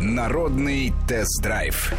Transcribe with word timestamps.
Народный 0.00 0.92
тест-драйв 1.08 1.92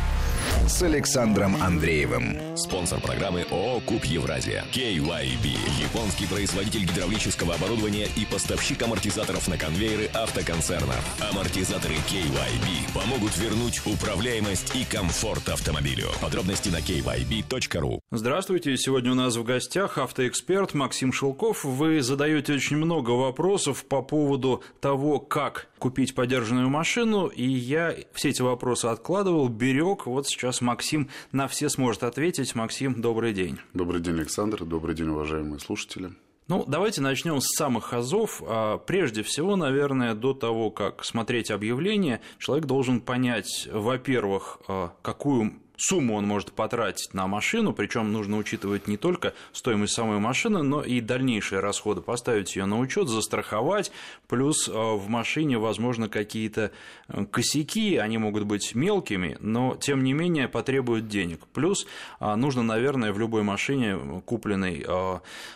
с 0.68 0.84
Александром 0.84 1.56
Андреевым. 1.62 2.38
Спонсор 2.56 3.02
программы 3.02 3.46
ООО 3.50 3.80
«Куб 3.82 4.06
Евразия». 4.06 4.64
KYB. 4.72 5.58
Японский 5.82 6.28
производитель 6.28 6.86
гидравлического 6.86 7.56
оборудования 7.56 8.08
и 8.16 8.26
поставщик 8.26 8.82
амортизаторов 8.84 9.48
на 9.48 9.58
конвейеры 9.58 10.10
автоконцерна. 10.14 10.94
Амортизаторы 11.32 11.96
KYB 11.96 12.94
помогут 12.94 13.36
вернуть 13.38 13.82
управляемость 13.86 14.76
и 14.76 14.86
комфорт 14.86 15.50
автомобилю. 15.50 16.08
Подробности 16.22 16.70
на 16.70 16.78
kyb.ru. 16.78 18.00
Здравствуйте. 18.12 18.78
Сегодня 18.78 19.12
у 19.12 19.16
нас 19.16 19.36
в 19.36 19.44
гостях 19.44 19.98
автоэксперт 19.98 20.74
Максим 20.76 21.12
Шелков. 21.12 21.64
Вы 21.64 22.02
задаете 22.02 22.54
очень 22.54 22.78
много 22.78 23.12
вопросов 23.12 23.86
по 23.86 24.02
поводу 24.02 24.64
того, 24.80 25.20
как 25.20 25.68
купить 25.80 26.14
подержанную 26.14 26.70
машину, 26.70 27.28
и 27.28 27.48
я 27.48 27.96
все 28.14 28.30
эти 28.30 28.42
вопросы 28.42 28.86
откладывал, 28.86 29.48
берег. 29.48 30.06
Вот 30.06 30.28
сейчас 30.30 30.62
Максим 30.62 31.10
на 31.32 31.48
все 31.48 31.70
сможет 31.70 32.04
ответить. 32.04 32.56
Максим, 32.56 33.02
добрый 33.02 33.34
день. 33.34 33.60
Добрый 33.74 34.02
день, 34.02 34.16
Александр. 34.16 34.64
Добрый 34.64 34.96
день, 34.96 35.10
уважаемые 35.10 35.60
слушатели. 35.60 36.12
Ну, 36.50 36.66
давайте 36.68 37.02
начнем 37.02 37.40
с 37.42 37.56
самых 37.56 37.94
азов. 37.94 38.42
А, 38.44 38.80
прежде 38.80 39.22
всего, 39.22 39.56
наверное, 39.56 40.16
до 40.16 40.34
того, 40.34 40.72
как 40.72 41.06
смотреть 41.06 41.52
объявление, 41.52 42.22
человек 42.40 42.66
должен 42.66 43.02
понять, 43.02 43.70
во-первых, 43.72 44.60
а, 44.68 44.94
какую 45.04 45.54
сумму 45.80 46.16
он 46.16 46.28
может 46.28 46.52
потратить 46.52 47.14
на 47.14 47.28
машину, 47.28 47.74
причем 47.74 48.12
нужно 48.12 48.38
учитывать 48.38 48.88
не 48.88 48.98
только 48.98 49.34
стоимость 49.54 49.94
самой 49.94 50.20
машины, 50.20 50.62
но 50.62 50.84
и 50.84 51.02
дальнейшие 51.02 51.62
расходы, 51.62 52.02
поставить 52.02 52.56
ее 52.56 52.66
на 52.66 52.78
учет, 52.80 53.08
застраховать, 53.08 53.92
плюс 54.28 54.68
э, 54.68 54.72
в 54.72 55.08
машине, 55.10 55.58
возможно, 55.58 56.10
какие-то 56.10 56.72
э, 57.08 57.26
косяки, 57.26 57.98
они 57.98 58.18
могут 58.18 58.44
быть 58.44 58.76
мелкими, 58.76 59.38
но 59.40 59.76
тем 59.76 60.04
не 60.04 60.14
менее 60.14 60.48
потребуют 60.48 61.08
денег. 61.08 61.48
Плюс 61.54 61.88
э, 62.20 62.36
нужно, 62.36 62.62
наверное, 62.62 63.14
в 63.14 63.20
любой 63.20 63.44
машине, 63.44 64.22
купленной 64.26 64.86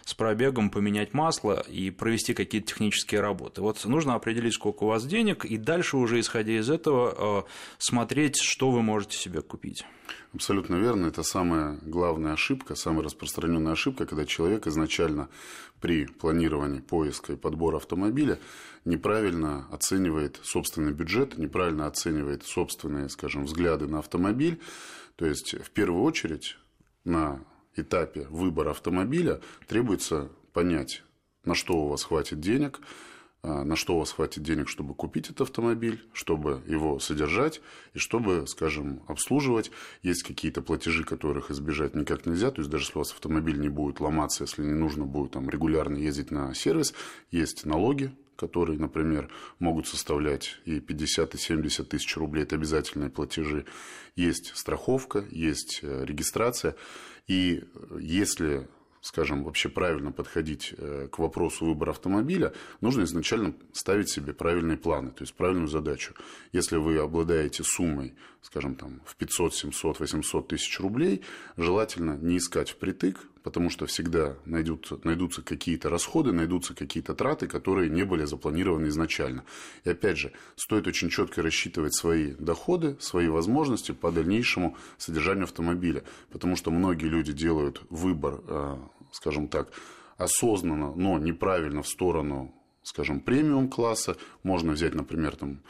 с 0.05 0.13
пробегом, 0.13 0.69
поменять 0.69 1.13
масло 1.13 1.61
и 1.67 1.89
провести 1.89 2.33
какие-то 2.33 2.67
технические 2.67 3.21
работы. 3.21 3.61
Вот 3.61 3.83
нужно 3.85 4.15
определить, 4.15 4.53
сколько 4.53 4.83
у 4.83 4.87
вас 4.87 5.05
денег, 5.05 5.45
и 5.45 5.57
дальше 5.57 5.97
уже, 5.97 6.19
исходя 6.19 6.53
из 6.53 6.69
этого, 6.69 7.45
смотреть, 7.77 8.37
что 8.37 8.71
вы 8.71 8.81
можете 8.81 9.17
себе 9.17 9.41
купить. 9.41 9.85
Абсолютно 10.33 10.75
верно. 10.75 11.07
Это 11.07 11.23
самая 11.23 11.77
главная 11.81 12.33
ошибка, 12.33 12.75
самая 12.75 13.03
распространенная 13.03 13.73
ошибка, 13.73 14.05
когда 14.05 14.25
человек 14.25 14.67
изначально 14.67 15.29
при 15.79 16.05
планировании 16.05 16.79
поиска 16.79 17.33
и 17.33 17.37
подбора 17.37 17.77
автомобиля 17.77 18.39
неправильно 18.85 19.67
оценивает 19.71 20.39
собственный 20.43 20.91
бюджет, 20.91 21.37
неправильно 21.37 21.87
оценивает 21.87 22.43
собственные, 22.43 23.09
скажем, 23.09 23.45
взгляды 23.45 23.87
на 23.87 23.99
автомобиль. 23.99 24.59
То 25.15 25.25
есть, 25.25 25.53
в 25.53 25.69
первую 25.71 26.03
очередь, 26.03 26.57
на 27.03 27.43
этапе 27.75 28.27
выбора 28.29 28.71
автомобиля 28.71 29.41
требуется 29.67 30.29
понять, 30.53 31.03
на 31.45 31.55
что 31.55 31.73
у 31.75 31.89
вас 31.89 32.03
хватит 32.03 32.39
денег, 32.39 32.79
на 33.43 33.75
что 33.75 33.95
у 33.95 33.99
вас 33.99 34.11
хватит 34.11 34.41
денег, 34.41 34.69
чтобы 34.69 34.95
купить 34.95 35.25
этот 35.25 35.41
автомобиль, 35.41 36.01
чтобы 36.13 36.61
его 36.65 36.99
содержать 36.99 37.61
и 37.93 37.99
чтобы, 37.99 38.47
скажем, 38.47 39.03
обслуживать. 39.07 39.69
Есть 40.01 40.23
какие-то 40.23 40.61
платежи, 40.61 41.03
которых 41.03 41.51
избежать 41.51 41.93
никак 41.93 42.25
нельзя. 42.25 42.51
То 42.51 42.61
есть, 42.61 42.69
даже 42.69 42.85
если 42.85 42.95
у 42.95 42.99
вас 42.99 43.11
автомобиль 43.11 43.59
не 43.59 43.69
будет 43.69 43.99
ломаться, 43.99 44.45
если 44.45 44.63
не 44.63 44.73
нужно 44.73 45.05
будет 45.05 45.31
там, 45.31 45.49
регулярно 45.49 45.97
ездить 45.97 46.31
на 46.31 46.53
сервис, 46.53 46.93
есть 47.31 47.65
налоги, 47.65 48.15
которые, 48.35 48.79
например, 48.79 49.29
могут 49.59 49.87
составлять 49.87 50.59
и 50.65 50.79
50, 50.79 51.35
и 51.35 51.37
70 51.37 51.89
тысяч 51.89 52.17
рублей. 52.17 52.43
Это 52.43 52.55
обязательные 52.55 53.09
платежи. 53.09 53.65
Есть 54.15 54.55
страховка, 54.55 55.25
есть 55.29 55.79
э, 55.81 56.05
регистрация. 56.05 56.75
И 57.27 57.63
э, 57.63 57.97
если 57.99 58.67
скажем, 59.03 59.43
вообще 59.43 59.67
правильно 59.67 60.13
подходить 60.13 60.73
э, 60.77 61.09
к 61.11 61.19
вопросу 61.19 61.65
выбора 61.65 61.91
автомобиля, 61.91 62.53
нужно 62.79 63.03
изначально 63.03 63.53
ставить 63.73 64.09
себе 64.09 64.33
правильные 64.33 64.77
планы, 64.77 65.11
то 65.11 65.23
есть 65.23 65.33
правильную 65.33 65.67
задачу. 65.67 66.13
Если 66.53 66.77
вы 66.77 66.97
обладаете 66.97 67.63
суммой, 67.63 68.15
скажем, 68.41 68.75
там, 68.75 69.01
в 69.05 69.17
500, 69.17 69.55
700, 69.55 69.99
800 69.99 70.47
тысяч 70.47 70.79
рублей, 70.79 71.21
желательно 71.57 72.17
не 72.17 72.37
искать 72.37 72.69
впритык, 72.69 73.19
потому 73.43 73.69
что 73.69 73.85
всегда 73.85 74.37
найдутся, 74.45 74.99
найдутся 75.03 75.41
какие-то 75.41 75.89
расходы, 75.89 76.31
найдутся 76.31 76.73
какие-то 76.73 77.13
траты, 77.13 77.47
которые 77.47 77.89
не 77.89 78.03
были 78.03 78.23
запланированы 78.23 78.87
изначально. 78.87 79.43
И 79.83 79.89
опять 79.89 80.17
же, 80.17 80.31
стоит 80.55 80.87
очень 80.87 81.09
четко 81.09 81.41
рассчитывать 81.41 81.93
свои 81.93 82.31
доходы, 82.31 82.95
свои 82.99 83.27
возможности 83.27 83.91
по 83.91 84.11
дальнейшему 84.11 84.77
содержанию 84.97 85.43
автомобиля, 85.43 86.03
потому 86.31 86.55
что 86.55 86.71
многие 86.71 87.07
люди 87.07 87.33
делают 87.33 87.81
выбор, 87.89 88.41
э, 88.47 88.77
скажем 89.13 89.47
так, 89.47 89.71
осознанно, 90.17 90.93
но 90.95 91.17
неправильно 91.17 91.81
в 91.81 91.87
сторону 91.87 92.53
скажем, 92.83 93.21
премиум 93.21 93.69
класса. 93.69 94.17
Можно 94.43 94.73
взять, 94.73 94.93
например, 94.93 95.35
там, 95.35 95.61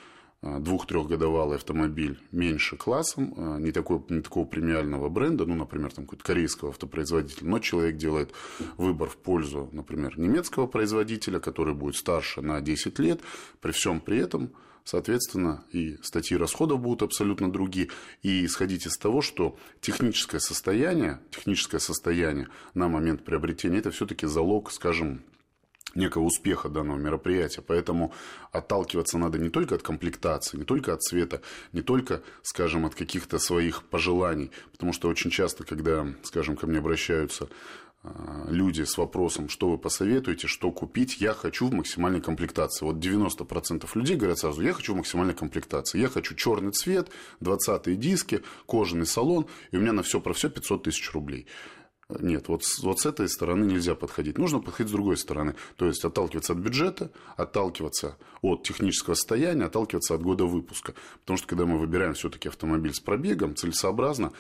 двух-трехгодовалый 0.44 1.58
автомобиль 1.58 2.20
меньше 2.31 2.76
классом, 2.76 3.34
э, 3.38 3.59
не, 3.59 3.72
такой, 3.72 4.02
не 4.09 4.22
такого 4.22 4.46
премиального 4.46 5.08
бренда, 5.08 5.46
ну, 5.46 5.56
например, 5.56 5.94
там 5.94 6.06
какой-то 6.06 6.24
корейского 6.24 6.72
автопроизводителя, 6.72 7.48
но 7.48 7.59
человек 7.59 7.96
делает 7.96 8.34
выбор 8.78 9.09
в 9.09 9.16
пользу, 9.16 9.70
например, 9.72 10.20
немецкого 10.20 10.68
производителя, 10.68 11.40
который 11.40 11.74
будет 11.74 11.96
старше 11.96 12.42
на 12.42 12.59
10 12.59 13.00
лет, 13.00 13.22
при 13.62 13.72
всем 13.72 14.02
при 14.02 14.18
этом, 14.18 14.52
соответственно, 14.84 15.64
и 15.72 15.98
статьи 16.02 16.36
расходов 16.36 16.81
будут 16.81 17.04
абсолютно 17.04 17.50
другие, 17.50 17.90
и 18.22 18.46
исходить 18.46 18.86
из 18.86 18.98
того, 18.98 19.22
что 19.22 19.58
техническое 19.80 20.40
состояние, 20.40 21.22
техническое 21.31 21.80
состояние 21.80 22.50
на 22.74 22.90
момент 22.90 23.24
приобретения, 23.24 23.78
это 23.78 23.92
все-таки 23.92 24.28
залог, 24.28 24.72
скажем, 24.72 25.22
некого 25.96 26.24
успеха 26.24 26.70
данного 26.70 26.98
мероприятия. 26.98 27.62
Поэтому 27.62 28.14
отталкиваться 28.52 29.18
надо 29.18 29.38
не 29.38 29.50
только 29.50 29.76
от 29.76 29.84
комплектации, 29.84 30.58
не 30.58 30.64
только 30.64 30.94
от 30.94 31.02
цвета, 31.02 31.42
не 31.72 31.81
только, 31.81 32.22
скажем, 32.42 32.86
от 32.86 32.96
каких-то 32.96 33.40
своих 33.40 33.84
пожеланий. 33.84 34.52
Потому 34.72 34.94
что 34.94 35.08
очень 35.08 35.30
часто, 35.30 35.64
когда, 35.64 36.08
скажем, 36.24 36.56
ко 36.56 36.68
мне 36.68 36.80
обращаются 36.80 37.48
а, 38.04 38.46
люди 38.50 38.84
с 38.84 38.98
вопросом, 38.98 39.48
что 39.48 39.70
вы 39.70 39.78
посоветуете, 39.78 40.48
что 40.48 40.72
купить, 40.72 41.22
я 41.22 41.34
хочу 41.34 41.68
в 41.68 41.74
максимальной 41.74 42.22
комплектации. 42.22 42.86
Вот 42.86 42.98
90% 42.98 43.88
людей 43.96 44.18
говорят 44.18 44.40
сразу, 44.40 44.62
я 44.62 44.74
хочу 44.74 44.94
в 44.94 44.98
максимальной 44.98 45.34
комплектации. 45.34 46.00
Я 46.00 46.10
хочу 46.10 46.36
черный 46.36 46.72
цвет, 46.72 47.10
20 47.40 48.00
диски, 48.00 48.42
кожаный 48.66 49.06
салон, 49.06 49.46
и 49.72 49.78
у 49.78 49.80
меня 49.80 49.94
на 49.94 50.04
все 50.04 50.20
про 50.20 50.34
все 50.34 50.50
500 50.50 50.84
тысяч 50.84 51.12
рублей. 51.14 51.48
Нет, 52.09 52.47
вот, 52.47 52.64
вот 52.81 53.00
с 53.00 53.06
этой 53.06 53.30
стороны 53.30 53.66
нельзя 53.66 53.96
подходить. 53.96 54.38
Нужно 54.38 54.59
подходить 54.59 54.90
с 54.90 54.94
другой 54.94 55.18
стороны. 55.18 55.56
То 55.78 55.86
есть 55.86 56.03
отталкиваться 56.03 56.53
от 56.53 56.59
бюджета, 56.59 57.12
отталкиваться 57.38 58.18
от 58.41 58.64
технического 58.64 59.14
состояния, 59.14 59.66
отталкиваться 59.66 60.16
от 60.16 60.22
года 60.22 60.46
выпуска. 60.46 60.94
Потому 61.22 61.38
что 61.38 61.47
когда 61.47 61.66
мы 61.66 61.78
выбираем 61.78 62.13
все-таки 62.13 62.50
автомобиль 62.50 62.94
с 62.94 63.00
пробегом, 63.00 63.56
целесообразно 63.56 64.34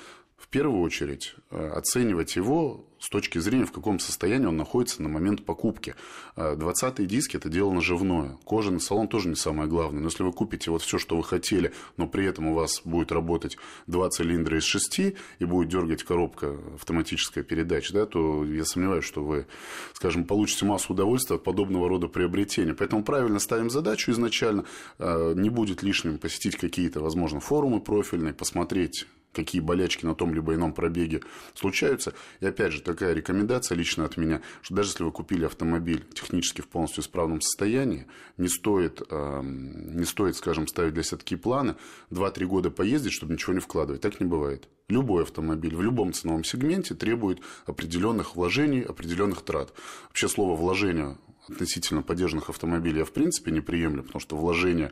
в 0.43 0.49
первую 0.49 0.81
очередь 0.81 1.35
э, 1.51 1.69
оценивать 1.69 2.35
его 2.35 2.85
с 2.99 3.07
точки 3.07 3.37
зрения, 3.37 3.65
в 3.65 3.71
каком 3.71 3.97
состоянии 3.97 4.45
он 4.45 4.57
находится 4.57 5.01
на 5.01 5.07
момент 5.07 5.45
покупки. 5.45 5.95
20-е 6.35 7.05
э, 7.05 7.07
диски– 7.07 7.35
это 7.37 7.47
дело 7.47 7.71
наживное. 7.71 8.37
Кожаный 8.45 8.81
салон 8.81 9.07
тоже 9.07 9.29
не 9.29 9.35
самое 9.35 9.69
главное. 9.69 10.01
Но 10.01 10.09
если 10.09 10.23
вы 10.23 10.33
купите 10.33 10.69
вот 10.69 10.81
все, 10.81 10.97
что 10.97 11.15
вы 11.15 11.23
хотели, 11.23 11.71
но 11.95 12.07
при 12.07 12.25
этом 12.25 12.47
у 12.47 12.55
вас 12.55 12.81
будет 12.83 13.13
работать 13.13 13.57
два 13.87 14.09
цилиндра 14.09 14.57
из 14.57 14.63
шести 14.63 15.15
и 15.39 15.45
будет 15.45 15.69
дергать 15.69 16.03
коробка 16.03 16.57
автоматическая 16.75 17.45
передача, 17.45 17.93
да, 17.93 18.05
то 18.05 18.43
я 18.43 18.65
сомневаюсь, 18.65 19.05
что 19.05 19.23
вы, 19.23 19.47
скажем, 19.93 20.25
получите 20.25 20.65
массу 20.65 20.91
удовольствия 20.91 21.37
от 21.37 21.43
подобного 21.45 21.87
рода 21.87 22.09
приобретения. 22.09 22.73
Поэтому 22.73 23.05
правильно 23.05 23.39
ставим 23.39 23.69
задачу 23.69 24.11
изначально. 24.11 24.65
Э, 24.99 25.33
не 25.37 25.49
будет 25.49 25.83
лишним 25.83 26.17
посетить 26.17 26.57
какие-то, 26.57 26.99
возможно, 26.99 27.39
форумы 27.39 27.79
профильные, 27.79 28.33
посмотреть 28.33 29.07
какие 29.33 29.61
болячки 29.61 30.05
на 30.05 30.15
том 30.15 30.33
либо 30.33 30.53
ином 30.53 30.73
пробеге 30.73 31.21
случаются. 31.53 32.13
И 32.39 32.45
опять 32.45 32.71
же, 32.71 32.81
такая 32.81 33.13
рекомендация 33.13 33.75
лично 33.75 34.05
от 34.05 34.17
меня, 34.17 34.41
что 34.61 34.75
даже 34.75 34.89
если 34.89 35.03
вы 35.03 35.11
купили 35.11 35.45
автомобиль 35.45 36.05
технически 36.13 36.61
в 36.61 36.67
полностью 36.67 37.03
исправном 37.03 37.41
состоянии, 37.41 38.05
не 38.37 38.47
стоит, 38.47 39.01
э, 39.09 39.41
не 39.43 40.05
стоит 40.05 40.35
скажем, 40.35 40.67
ставить 40.67 40.93
для 40.93 41.03
себя 41.03 41.17
такие 41.17 41.37
планы, 41.37 41.75
2-3 42.09 42.45
года 42.45 42.71
поездить, 42.71 43.13
чтобы 43.13 43.33
ничего 43.33 43.53
не 43.53 43.59
вкладывать. 43.59 44.01
Так 44.01 44.19
не 44.19 44.25
бывает. 44.25 44.67
Любой 44.89 45.23
автомобиль 45.23 45.75
в 45.75 45.81
любом 45.81 46.13
ценовом 46.13 46.43
сегменте 46.43 46.93
требует 46.93 47.39
определенных 47.65 48.35
вложений, 48.35 48.81
определенных 48.81 49.41
трат. 49.41 49.73
Вообще 50.09 50.27
слово 50.27 50.55
вложение 50.55 51.17
относительно 51.47 52.01
поддержанных 52.01 52.49
автомобилей 52.49 52.99
я 52.99 53.05
в 53.05 53.11
принципе 53.11 53.51
не 53.51 53.61
приемлю, 53.61 54.03
потому 54.03 54.19
что 54.19 54.35
вложения 54.35 54.91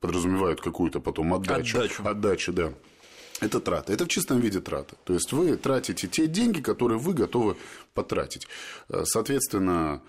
подразумевают 0.00 0.60
какую-то 0.60 1.00
потом 1.00 1.34
отдачу. 1.34 1.78
Отдачу. 1.78 2.02
Отдачу, 2.04 2.52
да. 2.52 2.72
Это 3.40 3.60
трата. 3.60 3.92
Это 3.92 4.04
в 4.04 4.08
чистом 4.08 4.40
виде 4.40 4.60
трата. 4.60 4.96
То 5.04 5.14
есть 5.14 5.32
вы 5.32 5.56
тратите 5.56 6.08
те 6.08 6.26
деньги, 6.26 6.60
которые 6.60 6.98
вы 6.98 7.14
готовы 7.14 7.56
потратить. 7.94 8.46
Э, 8.88 9.04
соответственно, 9.04 10.02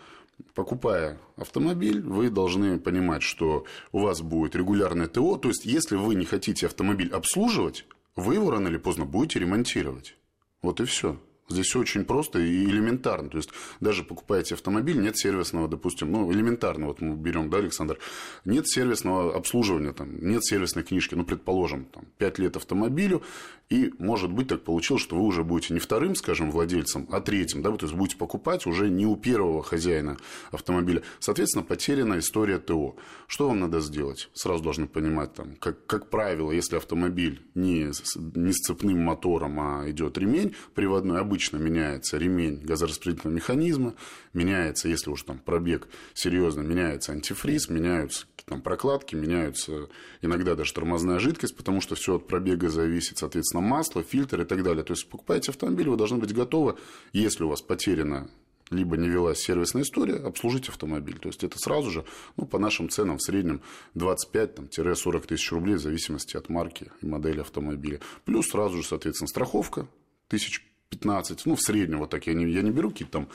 покупая 0.53 1.17
автомобиль, 1.37 2.01
вы 2.01 2.29
должны 2.29 2.79
понимать, 2.79 3.23
что 3.23 3.65
у 3.91 3.99
вас 3.99 4.21
будет 4.21 4.55
регулярное 4.55 5.07
ТО. 5.07 5.37
То 5.37 5.47
есть, 5.47 5.65
если 5.65 5.95
вы 5.95 6.15
не 6.15 6.25
хотите 6.25 6.65
автомобиль 6.65 7.09
обслуживать, 7.11 7.85
вы 8.15 8.35
его 8.35 8.51
рано 8.51 8.67
или 8.67 8.77
поздно 8.77 9.05
будете 9.05 9.39
ремонтировать. 9.39 10.15
Вот 10.61 10.81
и 10.81 10.85
все. 10.85 11.17
Здесь 11.49 11.67
все 11.67 11.79
очень 11.79 12.05
просто 12.05 12.39
и 12.39 12.63
элементарно. 12.65 13.29
То 13.29 13.37
есть, 13.37 13.49
даже 13.81 14.03
покупаете 14.03 14.55
автомобиль, 14.55 14.99
нет 14.99 15.17
сервисного, 15.17 15.67
допустим, 15.67 16.11
ну, 16.11 16.31
элементарно, 16.31 16.87
вот 16.87 17.01
мы 17.01 17.15
берем, 17.15 17.49
да, 17.49 17.57
Александр, 17.57 17.99
нет 18.45 18.67
сервисного 18.67 19.35
обслуживания, 19.35 19.91
там, 19.91 20.17
нет 20.25 20.45
сервисной 20.45 20.83
книжки, 20.83 21.15
ну, 21.15 21.25
предположим, 21.25 21.85
там, 21.85 22.05
5 22.17 22.39
лет 22.39 22.55
автомобилю, 22.55 23.21
и, 23.69 23.93
может 23.99 24.31
быть, 24.31 24.47
так 24.47 24.63
получилось, 24.63 25.03
что 25.03 25.17
вы 25.17 25.23
уже 25.23 25.43
будете 25.43 25.73
не 25.73 25.79
вторым, 25.79 26.15
скажем, 26.15 26.51
владельцем, 26.51 27.07
а 27.11 27.19
третьим, 27.21 27.61
да, 27.61 27.71
то 27.71 27.85
есть, 27.85 27.95
будете 27.95 28.17
покупать 28.17 28.65
уже 28.65 28.89
не 28.89 29.05
у 29.05 29.15
первого 29.15 29.61
хозяина 29.61 30.17
автомобиля. 30.51 31.03
Соответственно, 31.19 31.63
потеряна 31.63 32.19
история 32.19 32.59
ТО. 32.59 32.95
Что 33.27 33.47
вам 33.49 33.59
надо 33.59 33.81
сделать? 33.81 34.29
Сразу 34.33 34.63
должны 34.63 34.87
понимать, 34.87 35.33
там, 35.33 35.55
как, 35.57 35.85
как 35.85 36.09
правило, 36.09 36.51
если 36.51 36.77
автомобиль 36.77 37.41
не, 37.55 37.91
не 38.35 38.53
с 38.53 38.57
цепным 38.57 38.99
мотором, 38.99 39.59
а 39.59 39.89
идет 39.89 40.17
ремень 40.17 40.55
приводной, 40.75 41.19
обычно 41.19 41.40
обычно 41.41 41.57
меняется 41.57 42.17
ремень 42.17 42.61
газораспределительного 42.63 43.35
механизма, 43.35 43.95
меняется, 44.33 44.87
если 44.87 45.09
уж 45.09 45.23
там 45.23 45.39
пробег 45.39 45.87
серьезно, 46.13 46.61
меняется 46.61 47.13
антифриз, 47.13 47.67
меняются 47.67 48.27
там 48.45 48.61
прокладки, 48.61 49.15
меняются 49.15 49.89
иногда 50.21 50.53
даже 50.53 50.71
тормозная 50.73 51.17
жидкость, 51.17 51.57
потому 51.57 51.81
что 51.81 51.95
все 51.95 52.17
от 52.17 52.27
пробега 52.27 52.69
зависит, 52.69 53.17
соответственно, 53.17 53.61
масло, 53.61 54.03
фильтр 54.03 54.41
и 54.41 54.45
так 54.45 54.61
далее. 54.61 54.83
То 54.83 54.93
есть, 54.93 55.09
покупаете 55.09 55.49
автомобиль, 55.49 55.89
вы 55.89 55.97
должны 55.97 56.19
быть 56.19 56.31
готовы, 56.31 56.75
если 57.11 57.43
у 57.43 57.49
вас 57.49 57.61
потеряна 57.61 58.29
либо 58.69 58.95
не 58.95 59.09
велась 59.09 59.39
сервисная 59.39 59.81
история, 59.81 60.15
обслужить 60.15 60.69
автомобиль. 60.69 61.17
То 61.17 61.29
есть, 61.29 61.43
это 61.43 61.57
сразу 61.57 61.89
же, 61.89 62.05
ну, 62.37 62.45
по 62.45 62.59
нашим 62.59 62.87
ценам, 62.87 63.17
в 63.17 63.23
среднем 63.23 63.61
25-40 63.95 65.25
тысяч 65.25 65.51
рублей, 65.51 65.75
в 65.75 65.81
зависимости 65.81 66.37
от 66.37 66.49
марки 66.49 66.91
и 67.01 67.05
модели 67.05 67.41
автомобиля. 67.41 67.99
Плюс 68.25 68.49
сразу 68.49 68.77
же, 68.77 68.83
соответственно, 68.83 69.27
страховка 69.27 69.87
тысяч 70.27 70.70
15, 70.91 71.45
ну, 71.45 71.55
в 71.55 71.61
среднем 71.61 71.99
вот 71.99 72.09
так, 72.11 72.27
я 72.27 72.33
не, 72.33 72.45
я 72.51 72.61
не 72.61 72.69
беру 72.69 72.91
какие-то 72.91 73.13
там 73.13 73.29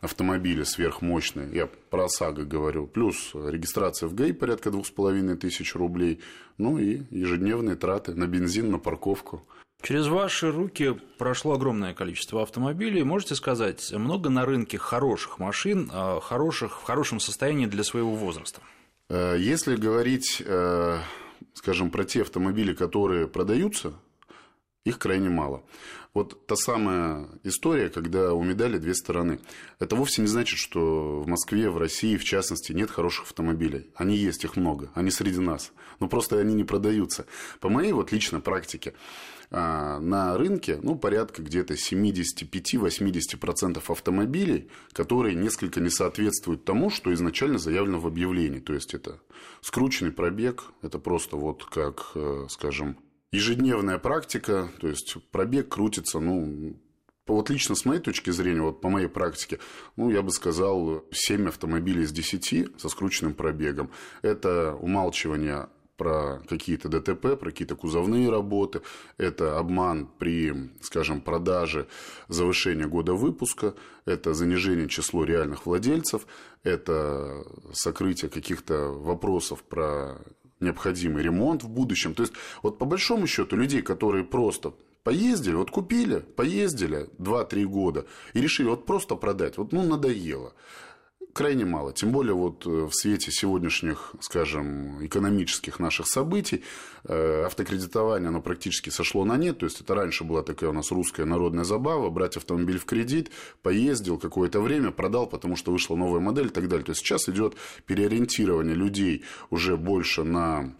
автомобили 0.00 0.64
сверхмощные, 0.64 1.54
я 1.54 1.66
про 1.66 2.06
ОСАГО 2.06 2.44
говорю, 2.44 2.86
плюс 2.86 3.30
регистрация 3.34 4.08
в 4.08 4.14
ГАИ 4.14 4.32
порядка 4.32 4.70
двух 4.70 4.86
с 4.86 4.90
половиной 4.90 5.36
тысяч 5.36 5.74
рублей, 5.74 6.20
ну 6.58 6.78
и 6.78 7.02
ежедневные 7.10 7.76
траты 7.76 8.14
на 8.14 8.26
бензин, 8.26 8.70
на 8.70 8.78
парковку. 8.78 9.46
Через 9.82 10.06
ваши 10.06 10.50
руки 10.50 10.94
прошло 11.18 11.54
огромное 11.54 11.92
количество 11.92 12.42
автомобилей. 12.42 13.02
Можете 13.02 13.34
сказать, 13.34 13.92
много 13.92 14.30
на 14.30 14.46
рынке 14.46 14.78
хороших 14.78 15.38
машин, 15.38 15.90
а, 15.92 16.20
хороших, 16.20 16.80
в 16.80 16.84
хорошем 16.84 17.20
состоянии 17.20 17.66
для 17.66 17.84
своего 17.84 18.14
возраста? 18.14 18.62
Э, 19.10 19.36
если 19.38 19.76
говорить, 19.76 20.42
э, 20.44 20.98
скажем, 21.52 21.90
про 21.90 22.04
те 22.04 22.22
автомобили, 22.22 22.72
которые 22.72 23.28
продаются, 23.28 23.92
их 24.86 24.98
крайне 24.98 25.28
мало. 25.28 25.62
Вот 26.14 26.46
та 26.46 26.54
самая 26.54 27.28
история, 27.42 27.90
когда 27.90 28.32
у 28.34 28.44
медали 28.44 28.78
две 28.78 28.94
стороны. 28.94 29.40
Это 29.80 29.96
вовсе 29.96 30.22
не 30.22 30.28
значит, 30.28 30.60
что 30.60 31.20
в 31.20 31.26
Москве, 31.26 31.68
в 31.68 31.76
России, 31.76 32.16
в 32.16 32.22
частности, 32.22 32.72
нет 32.72 32.88
хороших 32.88 33.24
автомобилей. 33.24 33.90
Они 33.96 34.16
есть, 34.16 34.44
их 34.44 34.54
много. 34.54 34.92
Они 34.94 35.10
среди 35.10 35.40
нас. 35.40 35.72
Но 35.98 36.06
просто 36.06 36.38
они 36.38 36.54
не 36.54 36.62
продаются. 36.62 37.26
По 37.58 37.68
моей 37.68 37.90
вот 37.90 38.12
личной 38.12 38.40
практике, 38.40 38.94
а, 39.50 39.98
на 39.98 40.38
рынке 40.38 40.78
ну, 40.80 40.94
порядка 40.94 41.42
где-то 41.42 41.74
75-80% 41.74 43.90
автомобилей, 43.90 44.68
которые 44.92 45.34
несколько 45.34 45.80
не 45.80 45.90
соответствуют 45.90 46.64
тому, 46.64 46.90
что 46.90 47.12
изначально 47.12 47.58
заявлено 47.58 47.98
в 47.98 48.06
объявлении. 48.06 48.60
То 48.60 48.72
есть, 48.72 48.94
это 48.94 49.18
скрученный 49.62 50.12
пробег, 50.12 50.62
это 50.80 51.00
просто 51.00 51.36
вот 51.36 51.64
как, 51.64 52.12
э, 52.14 52.46
скажем, 52.48 52.98
ежедневная 53.34 53.98
практика, 53.98 54.70
то 54.80 54.88
есть 54.88 55.16
пробег 55.30 55.68
крутится, 55.68 56.20
ну, 56.20 56.76
вот 57.26 57.50
лично 57.50 57.74
с 57.74 57.84
моей 57.84 58.00
точки 58.00 58.30
зрения, 58.30 58.60
вот 58.60 58.80
по 58.80 58.88
моей 58.88 59.08
практике, 59.08 59.58
ну, 59.96 60.10
я 60.10 60.22
бы 60.22 60.30
сказал, 60.30 61.04
7 61.10 61.48
автомобилей 61.48 62.04
из 62.04 62.12
10 62.12 62.80
со 62.80 62.88
скрученным 62.88 63.34
пробегом. 63.34 63.90
Это 64.22 64.74
умалчивание 64.74 65.68
про 65.96 66.42
какие-то 66.48 66.88
ДТП, 66.88 67.38
про 67.38 67.50
какие-то 67.50 67.76
кузовные 67.76 68.28
работы. 68.30 68.82
Это 69.16 69.58
обман 69.58 70.06
при, 70.06 70.72
скажем, 70.82 71.20
продаже 71.20 71.86
завышения 72.28 72.86
года 72.86 73.14
выпуска. 73.14 73.74
Это 74.04 74.34
занижение 74.34 74.88
числа 74.88 75.24
реальных 75.24 75.66
владельцев. 75.66 76.26
Это 76.62 77.44
сокрытие 77.72 78.30
каких-то 78.30 78.88
вопросов 78.88 79.62
про 79.62 80.20
необходимый 80.64 81.22
ремонт 81.22 81.62
в 81.62 81.68
будущем. 81.68 82.14
То 82.14 82.22
есть, 82.22 82.34
вот 82.62 82.78
по 82.78 82.84
большому 82.84 83.26
счету, 83.26 83.56
людей, 83.56 83.82
которые 83.82 84.24
просто 84.24 84.72
поездили, 85.04 85.54
вот 85.54 85.70
купили, 85.70 86.20
поездили 86.20 87.08
2-3 87.18 87.64
года 87.64 88.06
и 88.32 88.40
решили 88.40 88.68
вот 88.68 88.86
просто 88.86 89.14
продать, 89.16 89.58
вот 89.58 89.72
ну 89.72 89.82
надоело 89.82 90.54
крайне 91.34 91.66
мало. 91.66 91.92
Тем 91.92 92.12
более 92.12 92.34
вот 92.34 92.64
э, 92.64 92.70
в 92.70 92.92
свете 92.92 93.30
сегодняшних, 93.30 94.14
скажем, 94.20 95.04
экономических 95.04 95.78
наших 95.78 96.06
событий 96.06 96.62
э, 97.04 97.44
автокредитование, 97.44 98.28
оно 98.28 98.40
практически 98.40 98.90
сошло 98.90 99.24
на 99.24 99.36
нет. 99.36 99.58
То 99.58 99.66
есть, 99.66 99.80
это 99.80 99.94
раньше 99.94 100.24
была 100.24 100.42
такая 100.42 100.70
у 100.70 100.72
нас 100.72 100.90
русская 100.90 101.26
народная 101.26 101.64
забава, 101.64 102.08
брать 102.08 102.36
автомобиль 102.36 102.78
в 102.78 102.86
кредит, 102.86 103.30
поездил 103.62 104.18
какое-то 104.18 104.60
время, 104.60 104.92
продал, 104.92 105.26
потому 105.26 105.56
что 105.56 105.72
вышла 105.72 105.96
новая 105.96 106.20
модель 106.20 106.46
и 106.46 106.50
так 106.50 106.68
далее. 106.68 106.86
То 106.86 106.90
есть, 106.90 107.00
сейчас 107.00 107.28
идет 107.28 107.56
переориентирование 107.86 108.74
людей 108.74 109.24
уже 109.50 109.76
больше 109.76 110.22
на 110.22 110.72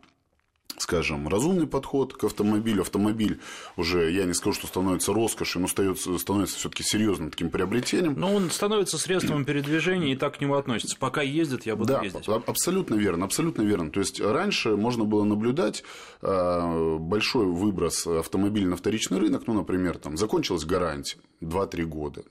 скажем, 0.79 1.29
разумный 1.29 1.67
подход 1.67 2.15
к 2.15 2.25
автомобилю. 2.25 2.83
Автомобиль 2.83 3.41
уже, 3.77 4.11
я 4.11 4.25
не 4.25 4.35
скажу, 4.35 4.57
что 4.57 4.67
становится 4.67 5.13
роскошью, 5.13 5.63
но 5.63 5.69
становится, 5.69 6.19
становится 6.19 6.59
все-таки 6.59 6.83
серьезным 6.83 7.31
таким 7.31 7.51
приобретением. 7.51 8.15
Но 8.19 8.35
он 8.35 8.51
становится 8.51 8.99
средством 8.99 9.45
передвижения 9.45 10.13
и 10.13 10.17
так 10.17 10.39
к 10.39 10.41
нему 10.41 10.55
относится. 10.55 10.97
Пока 10.99 11.23
ездит, 11.23 11.67
я 11.67 11.77
буду 11.77 11.95
да, 11.95 12.03
ездить. 12.03 12.29
Абсолютно 12.29 12.95
верно, 12.95 13.25
абсолютно 13.25 13.63
верно. 13.63 13.91
То 13.91 14.01
есть 14.01 14.21
раньше 14.21 14.77
можно 14.77 15.05
было 15.05 15.25
наблюдать 15.25 15.85
а, 16.23 16.99
большой 16.99 17.47
выброс 17.47 18.07
автомобилей 18.07 18.67
на 18.67 18.77
вторичный 18.77 19.19
рынок, 19.19 19.45
ну, 19.47 19.55
например, 19.55 19.99
там 19.99 20.17
закончилась 20.17 20.65
гарантия 20.65 21.19
2-3 21.41 21.85
года 21.85 22.23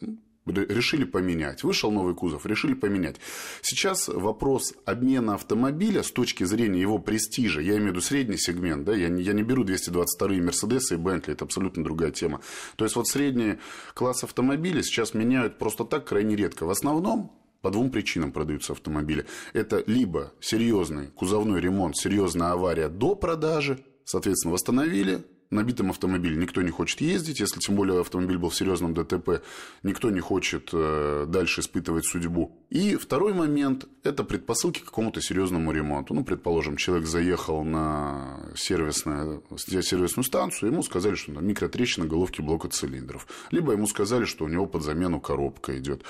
решили 0.46 1.04
поменять. 1.04 1.64
Вышел 1.64 1.92
новый 1.92 2.16
кузов, 2.16 2.46
решили 2.46 2.74
поменять. 2.74 3.18
Сейчас 3.62 4.08
вопрос 4.08 4.74
обмена 4.86 5.36
автомобиля 5.36 6.04
с 6.04 6.12
точки 6.12 6.44
зрения 6.44 6.82
его 6.82 7.00
престижа, 7.00 7.62
я 7.62 7.74
имею 7.74 7.86
в 7.86 7.90
виду 7.92 8.02
средний 8.02 8.38
сегмент, 8.38 8.84
да, 8.86 8.96
я, 8.96 9.10
не, 9.10 9.24
я 9.24 9.34
не 9.34 9.44
беру 9.44 9.64
222 9.64 10.28
Мерседесы 10.38 10.96
и 10.96 10.98
Бентли, 10.98 11.34
это 11.34 11.46
абсолютно 11.46 11.84
другая 11.84 12.12
тема. 12.12 12.42
То 12.76 12.86
есть, 12.86 12.96
вот 12.96 13.08
средний 13.08 13.58
класс 13.94 14.24
автомобиля 14.24 14.84
сейчас 14.84 15.14
меняют 15.14 15.58
просто 15.58 15.86
так 15.86 16.08
крайне 16.08 16.36
редко. 16.36 16.66
В 16.66 16.70
основном 16.70 17.32
по 17.62 17.72
двум 17.72 17.92
причинам 17.92 18.34
продаются 18.34 18.74
автомобили. 18.74 19.26
Это 19.54 19.84
либо 19.88 20.34
серьезный 20.42 21.08
кузовной 21.08 21.62
ремонт, 21.62 21.96
серьезная 21.96 22.52
авария 22.52 22.90
до 22.90 23.16
продажи, 23.16 23.80
соответственно, 24.04 24.54
восстановили, 24.54 25.24
набитом 25.50 25.90
автомобиле 25.90 26.36
никто 26.36 26.62
не 26.62 26.72
хочет 26.72 27.02
ездить, 27.02 27.40
если 27.40 27.60
тем 27.60 27.76
более 27.76 28.02
автомобиль 28.02 28.38
был 28.38 28.50
в 28.50 28.56
серьезном 28.56 28.94
ДТП, 28.94 29.44
никто 29.84 30.10
не 30.10 30.20
хочет 30.20 30.70
э, 30.74 31.26
дальше 31.28 31.62
испытывать 31.62 32.06
судьбу. 32.06 32.58
И 32.70 32.96
второй 32.96 33.34
момент– 33.34 33.86
это 34.04 34.24
предпосылки 34.24 34.80
к 34.80 34.86
какому-то 34.86 35.22
серьезному 35.22 35.72
ремонту. 35.72 36.14
Ну, 36.14 36.24
предположим, 36.24 36.78
человек 36.78 37.08
заехал 37.08 37.64
на 37.64 38.40
сервисную, 38.56 39.44
сервисную 39.58 40.24
станцию, 40.24 40.72
ему 40.72 40.84
сказали, 40.84 41.16
что 41.16 41.34
там 41.34 41.46
микротрещина 41.46 42.06
головки 42.06 42.42
блока 42.42 42.70
цилиндров. 42.70 43.28
Либо 43.52 43.74
ему 43.74 43.88
сказали, 43.88 44.26
что 44.26 44.46
у 44.46 44.48
него 44.48 44.66
под 44.66 44.84
замену 44.84 45.20
коробка 45.20 45.78
идет. 45.78 46.04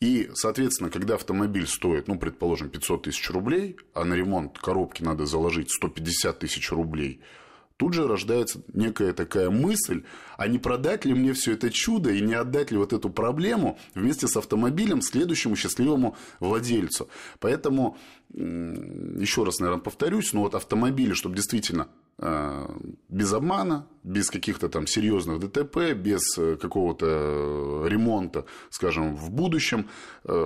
И, 0.00 0.30
соответственно, 0.34 0.90
когда 0.90 1.14
автомобиль 1.14 1.66
стоит, 1.66 2.08
ну, 2.08 2.18
предположим, 2.18 2.68
500 2.68 3.04
тысяч 3.04 3.30
рублей, 3.30 3.76
а 3.94 4.04
на 4.04 4.14
ремонт 4.14 4.58
коробки 4.58 5.02
надо 5.02 5.24
заложить 5.24 5.70
150 5.70 6.38
тысяч 6.38 6.70
рублей– 6.70 7.20
тут 7.76 7.94
же 7.94 8.06
рождается 8.06 8.62
некая 8.72 9.12
такая 9.12 9.50
мысль, 9.50 10.04
а 10.36 10.46
не 10.48 10.58
продать 10.58 11.04
ли 11.04 11.14
мне 11.14 11.32
все 11.32 11.52
это 11.52 11.70
чудо 11.70 12.10
и 12.10 12.20
не 12.20 12.34
отдать 12.34 12.70
ли 12.70 12.78
вот 12.78 12.92
эту 12.92 13.10
проблему 13.10 13.78
вместе 13.94 14.28
с 14.28 14.36
автомобилем 14.36 15.02
следующему 15.02 15.56
счастливому 15.56 16.16
владельцу. 16.40 17.08
Поэтому, 17.40 17.96
еще 18.32 19.44
раз, 19.44 19.58
наверное, 19.58 19.82
повторюсь, 19.82 20.32
но 20.32 20.42
вот 20.42 20.54
автомобили, 20.54 21.14
чтобы 21.14 21.36
действительно 21.36 21.88
без 22.18 23.32
обмана, 23.32 23.86
без 24.04 24.30
каких-то 24.30 24.68
там 24.68 24.86
серьезных 24.86 25.40
ДТП, 25.40 25.94
без 25.94 26.38
э, 26.38 26.56
какого-то 26.56 27.06
э, 27.08 27.88
ремонта, 27.88 28.44
скажем, 28.70 29.16
в 29.16 29.30
будущем, 29.30 29.88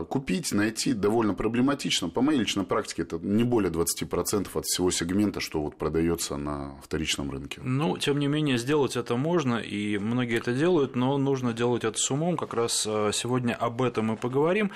купить, 0.09 0.53
найти 0.53 0.93
довольно 0.93 1.35
проблематично. 1.35 2.09
По 2.09 2.21
моей 2.21 2.41
личной 2.41 2.65
практике 2.65 3.03
это 3.03 3.19
не 3.19 3.45
более 3.45 3.71
20% 3.71 4.49
от 4.55 4.65
всего 4.65 4.91
сегмента, 4.91 5.41
что 5.41 5.61
вот 5.63 5.77
продается 5.77 6.37
на 6.37 6.81
вторичном 6.83 7.31
рынке. 7.31 7.61
Ну, 7.63 7.97
тем 7.97 8.19
не 8.19 8.27
менее, 8.27 8.59
сделать 8.59 8.97
это 8.97 9.17
можно, 9.17 9.57
и 9.57 9.99
многие 9.99 10.39
это 10.39 10.53
делают, 10.53 10.97
но 10.97 11.17
нужно 11.19 11.53
делать 11.53 11.85
это 11.85 11.99
с 11.99 12.11
умом. 12.11 12.37
Как 12.37 12.55
раз 12.55 12.83
сегодня 12.83 13.55
об 13.55 13.83
этом 13.83 14.07
мы 14.07 14.17
поговорим. 14.17 14.73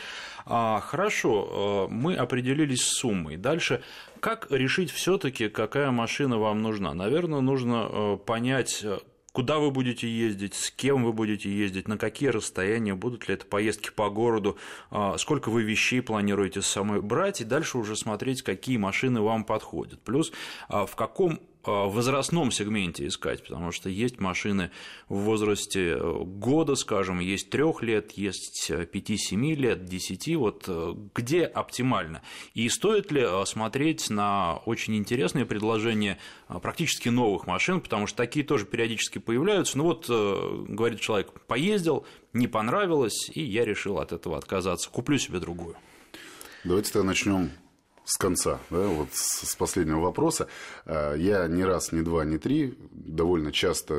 А, 0.47 0.81
хорошо, 0.81 1.89
мы 1.91 2.15
определились 2.15 2.83
с 2.83 2.99
суммой. 2.99 3.37
Дальше 3.37 3.83
как 4.23 4.47
решить 4.53 4.93
все-таки, 4.93 5.49
какая 5.49 5.91
машина 5.91 6.39
вам 6.39 6.63
нужна? 6.63 6.95
Наверное, 6.95 7.41
нужно 7.41 7.89
э, 7.91 8.17
понять, 8.25 8.79
э, 8.85 8.99
куда 9.33 9.59
вы 9.59 9.73
будете 9.73 10.09
ездить, 10.09 10.55
с 10.55 10.71
кем 10.71 11.03
вы 11.03 11.13
будете 11.13 11.51
ездить, 11.51 11.89
на 11.89 11.99
какие 11.99 12.29
расстояния, 12.29 12.95
будут 12.95 13.27
ли 13.27 13.35
это 13.35 13.47
поездки 13.47 13.91
по 13.91 14.11
городу, 14.11 14.59
а, 14.93 15.19
сколько 15.19 15.49
вы 15.49 15.65
вещей 15.65 16.01
планируете 16.03 16.63
с 16.63 16.69
собой 16.69 17.03
брать, 17.03 17.41
и 17.41 17.45
дальше 17.45 17.79
уже 17.79 17.97
смотреть, 17.97 18.43
какие 18.43 18.77
машины 18.77 19.21
вам 19.21 19.43
подходят. 19.43 20.01
Плюс 20.03 20.33
а, 20.69 20.87
в 20.87 20.95
каком 20.95 21.41
возрастном 21.71 22.51
сегменте 22.51 23.07
искать, 23.07 23.43
потому 23.43 23.73
что 23.73 23.89
есть 23.89 24.19
машины 24.19 24.71
в 25.09 25.19
возрасте 25.19 25.97
э, 25.97 26.23
года, 26.25 26.75
скажем, 26.75 27.21
есть 27.21 27.51
трех 27.51 27.83
лет, 27.83 28.13
есть 28.13 28.71
5-7 28.71 29.55
лет, 29.55 29.85
10, 29.85 30.37
вот 30.37 30.65
э, 30.67 30.95
где 31.15 31.45
оптимально. 31.45 32.23
И 32.55 32.69
стоит 32.69 33.13
ли 33.13 33.23
э, 33.23 33.45
смотреть 33.47 34.11
на 34.11 34.57
очень 34.67 34.97
интересные 34.97 35.47
предложения 35.47 36.19
практически 36.49 37.09
новых 37.09 37.47
машин, 37.47 37.81
потому 37.81 38.07
что 38.07 38.17
такие 38.17 38.45
тоже 38.45 38.67
периодически 38.67 39.19
появляются. 39.19 39.79
Ну 39.79 39.85
вот, 39.85 40.09
говорит 40.09 41.01
человек, 41.01 41.41
поездил, 41.47 42.07
не 42.33 42.47
понравилось, 42.47 43.31
и 43.33 43.43
я 43.43 43.65
решил 43.65 43.99
от 43.99 44.13
этого 44.13 44.37
отказаться, 44.37 44.91
куплю 44.91 45.19
себе 45.19 45.39
другую. 45.39 45.77
Давайте 46.65 46.93
тогда 46.93 47.09
начнем 47.09 47.51
с 48.05 48.17
конца, 48.17 48.59
да, 48.71 48.87
вот 48.89 49.09
с 49.13 49.55
последнего 49.55 50.01
вопроса. 50.01 50.49
А, 50.87 51.15
я 51.15 51.47
не 51.47 51.65
раз, 51.65 51.93
не 51.93 52.03
два, 52.03 52.25
не 52.25 52.39
три, 52.39 52.77
довольно 52.91 53.53
часто 53.53 53.95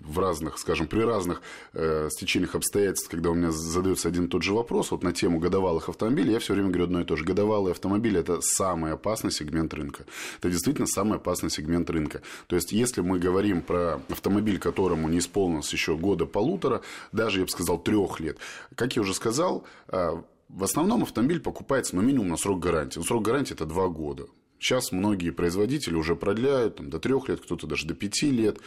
в 0.00 0.18
разных, 0.18 0.58
скажем, 0.58 0.86
при 0.86 1.00
разных 1.00 1.40
э, 1.72 2.08
стечениях 2.10 2.54
обстоятельств, 2.54 3.08
когда 3.08 3.30
у 3.30 3.34
меня 3.34 3.52
задается 3.52 4.08
один 4.08 4.26
и 4.26 4.28
тот 4.28 4.42
же 4.42 4.52
вопрос, 4.52 4.90
вот 4.90 5.02
на 5.02 5.12
тему 5.12 5.38
годовалых 5.38 5.88
автомобилей, 5.88 6.32
я 6.32 6.38
все 6.38 6.54
время 6.54 6.68
говорю 6.68 6.84
одно 6.84 7.00
и 7.00 7.04
то 7.04 7.16
же. 7.16 7.24
Годовалые 7.24 7.72
автомобили– 7.72 8.18
это 8.20 8.40
самый 8.40 8.92
опасный 8.92 9.30
сегмент 9.30 9.72
рынка. 9.72 10.04
Это 10.38 10.50
действительно 10.50 10.86
самый 10.86 11.16
опасный 11.16 11.50
сегмент 11.50 11.88
рынка. 11.90 12.22
То 12.48 12.56
есть, 12.56 12.72
если 12.72 13.00
мы 13.00 13.18
говорим 13.18 13.62
про 13.62 14.00
автомобиль, 14.08 14.58
которому 14.58 15.08
не 15.08 15.18
исполнилось 15.18 15.72
еще 15.72 15.96
года 15.96 16.26
полутора, 16.26 16.82
даже, 17.12 17.40
я 17.40 17.44
бы 17.44 17.50
сказал, 17.50 17.78
трех 17.78 18.20
лет, 18.20 18.38
как 18.74 18.96
я 18.96 19.02
уже 19.02 19.14
сказал, 19.14 19.64
а, 19.88 20.22
в 20.54 20.64
основном 20.64 21.02
автомобиль 21.02 21.40
покупается, 21.40 21.96
ну, 21.96 22.02
минимум 22.02 22.28
на 22.28 22.36
срок 22.36 22.60
гарантии. 22.60 22.98
Ну, 22.98 23.04
срок 23.04 23.22
гарантии– 23.22 23.52
это 23.54 23.66
два 23.66 23.88
года. 23.88 24.26
Сейчас 24.58 24.92
многие 24.92 25.30
производители 25.30 25.94
уже 25.94 26.16
продляют 26.16 26.76
там, 26.76 26.90
до 26.90 26.98
трех 26.98 27.28
лет, 27.28 27.40
кто-то 27.40 27.66
даже 27.66 27.86
до 27.86 27.94
пяти 27.94 28.30
лет 28.30 28.58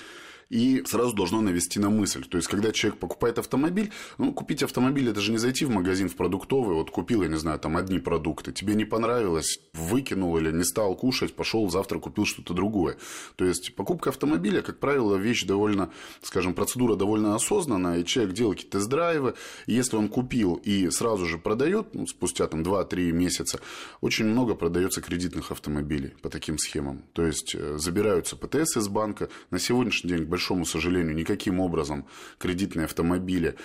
и 0.50 0.84
сразу 0.86 1.16
должно 1.16 1.42
навести 1.42 1.80
на 1.80 1.90
мысль. 1.90 2.24
То 2.26 2.38
есть, 2.38 2.48
когда 2.48 2.72
человек 2.72 3.00
покупает 3.00 3.40
автомобиль, 3.40 3.92
ну, 4.18 4.34
купить 4.34 4.64
автомобиль, 4.64 5.10
это 5.10 5.22
же 5.22 5.32
не 5.32 5.38
зайти 5.38 5.66
в 5.66 5.70
магазин 5.70 6.10
в 6.10 6.16
продуктовый, 6.16 6.76
вот 6.76 6.92
купил, 6.92 7.24
я 7.24 7.30
не 7.30 7.38
знаю, 7.38 7.60
там 7.60 7.78
одни 7.78 8.00
продукты, 8.00 8.52
тебе 8.52 8.76
не 8.76 8.86
понравилось, 8.86 9.60
выкинул 9.74 10.38
или 10.38 10.52
не 10.52 10.64
стал 10.64 10.96
кушать, 10.96 11.36
пошел 11.36 11.70
завтра 11.70 12.00
купил 12.00 12.26
что-то 12.26 12.54
другое. 12.54 12.98
То 13.36 13.46
есть, 13.46 13.76
покупка 13.76 14.10
автомобиля, 14.10 14.62
как 14.62 14.80
правило, 14.80 15.16
вещь 15.16 15.46
довольно, 15.46 15.90
скажем, 16.22 16.54
процедура 16.54 16.96
довольно 16.96 17.36
осознанная, 17.36 18.00
и 18.00 18.06
человек 18.06 18.34
делает 18.34 18.58
какие-то 18.58 18.78
тест-драйвы, 18.78 19.34
если 19.68 19.96
он 19.96 20.10
купил 20.10 20.56
и 20.56 20.90
сразу 20.90 21.26
же 21.26 21.38
продает, 21.38 21.94
ну, 21.94 22.08
спустя 22.08 22.48
там 22.48 22.64
2-3 22.64 23.12
месяца, 23.12 23.60
очень 24.02 24.26
много 24.26 24.56
продается 24.56 25.02
кредитных 25.02 25.52
автомобилей 25.52 26.14
по 26.22 26.30
таким 26.30 26.58
схемам. 26.58 27.04
То 27.14 27.26
есть, 27.26 27.56
э, 27.56 27.78
забираются 27.78 28.36
ПТС 28.36 28.78
из 28.78 28.88
банка. 28.88 29.30
На 29.52 29.60
сегодняшний 29.60 30.12
день, 30.12 30.26
большому 30.34 30.66
сожалению, 30.66 31.14
никаким 31.14 31.60
образом 31.60 32.08
кредитные 32.40 32.86
автомобили 32.86 33.56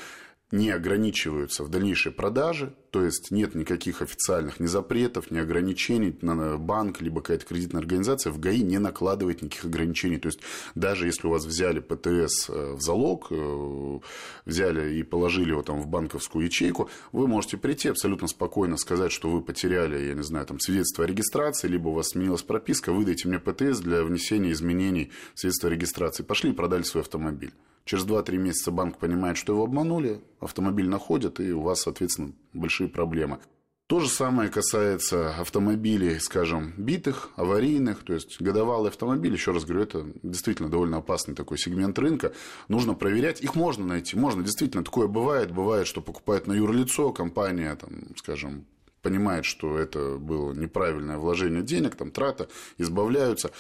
не 0.50 0.70
ограничиваются 0.70 1.64
в 1.64 1.70
дальнейшей 1.70 2.12
продаже, 2.12 2.75
то 2.90 3.04
есть 3.04 3.30
нет 3.30 3.54
никаких 3.54 4.00
официальных 4.00 4.61
ни 4.61 4.66
запретов, 4.66 5.30
ни 5.30 5.38
ограничений 5.38 6.16
на 6.23 6.57
банк, 6.57 7.00
либо 7.02 7.21
какая-то 7.21 7.45
кредитная 7.45 7.80
организация 7.80 8.33
в 8.33 8.40
ГАИ 8.40 8.62
не 8.62 8.78
накладывает 8.78 9.42
никаких 9.42 9.66
ограничений. 9.66 10.18
То 10.18 10.28
есть 10.28 10.40
даже 10.75 11.07
если 11.07 11.26
у 11.26 11.30
вас 11.30 11.45
взяли 11.45 11.80
ПТС 11.80 12.49
э, 12.49 12.73
в 12.75 12.80
залог, 12.80 13.26
э, 13.30 13.99
взяли 14.47 14.95
и 14.95 15.02
положили 15.02 15.50
его 15.50 15.62
там 15.62 15.80
в 15.80 15.87
банковскую 15.87 16.47
ячейку, 16.47 16.88
вы 17.12 17.26
можете 17.28 17.59
прийти 17.59 17.88
абсолютно 17.88 18.26
спокойно 18.28 18.76
сказать, 18.78 19.12
что 19.12 19.30
вы 19.30 19.42
потеряли, 19.42 20.09
я 20.09 20.14
не 20.14 20.23
знаю, 20.23 20.47
там 20.47 20.59
свидетельство 20.59 21.04
о 21.04 21.07
регистрации, 21.07 21.68
либо 21.68 21.88
у 21.88 21.92
вас 21.92 22.11
сменилась 22.11 22.42
прописка, 22.42 22.92
выдайте 22.92 23.28
мне 23.28 23.38
ПТС 23.38 23.80
для 23.80 24.02
внесения 24.02 24.52
изменений 24.52 25.12
в 25.35 25.40
свидетельство 25.40 25.68
о 25.68 25.73
регистрации. 25.73 26.23
Пошли 26.23 26.50
и 26.50 26.54
продали 26.54 26.83
свой 26.83 27.02
автомобиль. 27.02 27.52
Через 27.88 28.04
2-3 28.04 28.37
месяца 28.37 28.71
банк 28.71 28.99
понимает, 28.99 29.38
что 29.38 29.54
его 29.54 29.64
обманули, 29.64 30.21
автомобиль 30.40 30.87
находят, 30.87 31.40
и 31.40 31.52
у 31.52 31.62
вас, 31.62 31.80
соответственно, 31.80 32.33
большие 32.78 32.88
проблемы. 32.88 33.38
То 33.87 34.00
же 34.00 34.08
самое 34.08 34.50
касается 34.50 35.30
автомобилей, 35.40 36.18
скажем, 36.20 36.75
битых, 36.76 37.30
аварийных, 37.37 38.04
то 38.04 38.12
есть 38.12 38.38
годовалый 38.38 38.90
автомобиль, 38.90 39.32
еще 39.32 39.52
раз 39.52 39.64
говорю, 39.64 39.82
это 39.82 40.06
действительно 40.23 40.68
довольно 40.68 40.99
опасный 40.99 41.35
такой 41.35 41.56
сегмент 41.56 41.99
рынка. 41.99 42.32
Нужно 42.68 42.92
проверять, 42.92 43.40
их 43.40 43.54
можно 43.54 43.87
найти, 43.87 44.14
можно, 44.14 44.42
действительно, 44.42 44.85
такое 44.85 45.06
бывает, 45.06 45.52
бывает, 45.52 45.87
что 45.87 46.02
покупают 46.02 46.47
на 46.47 46.52
юрлицо, 46.52 47.12
компания, 47.12 47.75
там, 47.76 48.14
скажем, 48.16 48.66
понимает, 49.00 49.47
что 49.47 49.78
это 49.78 50.18
было 50.18 50.52
неправильное 50.52 51.16
вложение 51.16 51.62
денег, 51.62 51.97
там, 51.97 52.11
трата, 52.11 52.49
избавляются. 52.76 53.52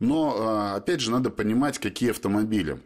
Но, 0.00 0.36
а, 0.38 0.74
опять 0.76 1.00
же, 1.00 1.10
надо 1.10 1.30
понимать, 1.30 1.78
какие 1.78 2.10
автомобили. 2.10 2.78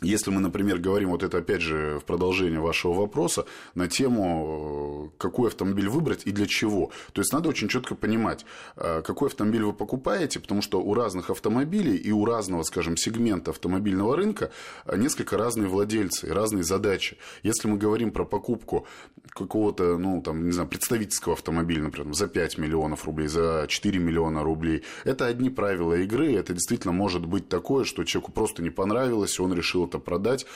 Если 0.00 0.30
мы, 0.30 0.40
например, 0.40 0.78
говорим, 0.78 1.10
вот 1.10 1.24
это 1.24 1.38
опять 1.38 1.60
же 1.60 1.98
в 1.98 2.04
продолжение 2.04 2.60
вашего 2.60 2.92
вопроса, 2.92 3.46
на 3.74 3.88
тему, 3.88 5.10
э, 5.10 5.18
какой 5.18 5.48
автомобиль 5.48 5.88
выбрать 5.88 6.22
и 6.24 6.30
для 6.30 6.46
чего. 6.46 6.92
То 7.12 7.20
есть, 7.20 7.32
надо 7.32 7.48
очень 7.48 7.66
четко 7.66 7.96
понимать, 7.96 8.46
э, 8.76 9.02
какой 9.02 9.26
автомобиль 9.26 9.64
вы 9.64 9.72
покупаете, 9.72 10.38
потому 10.38 10.62
что 10.62 10.80
у 10.80 10.94
разных 10.94 11.30
автомобилей 11.30 11.96
и 11.96 12.12
у 12.12 12.24
разного, 12.24 12.62
скажем, 12.62 12.96
сегмента 12.96 13.50
автомобильного 13.50 14.14
рынка 14.16 14.52
э, 14.86 14.96
несколько 14.96 15.36
разные 15.36 15.66
владельцы 15.66 16.28
и 16.28 16.30
разные 16.30 16.62
задачи. 16.62 17.16
Если 17.42 17.66
мы 17.66 17.76
говорим 17.76 18.12
про 18.12 18.24
покупку 18.24 18.86
какого-то, 19.30 19.98
ну, 19.98 20.22
там, 20.22 20.46
не 20.46 20.52
знаю, 20.52 20.68
представительского 20.68 21.34
автомобиля, 21.34 21.82
например, 21.82 22.14
за 22.14 22.28
5 22.28 22.56
миллионов 22.58 23.04
рублей, 23.04 23.26
за 23.26 23.66
4 23.68 23.98
миллиона 23.98 24.44
рублей, 24.44 24.84
это 25.02 25.26
одни 25.26 25.50
правила 25.50 25.94
игры, 25.94 26.34
это 26.34 26.52
действительно 26.52 26.92
может 26.92 27.26
быть 27.26 27.48
такое, 27.48 27.84
что 27.84 28.04
человеку 28.04 28.30
просто 28.30 28.62
не 28.62 28.70
понравилось, 28.70 29.40
он 29.40 29.52
решил 29.52 29.87
что-то 29.88 29.98
продать, 29.98 30.46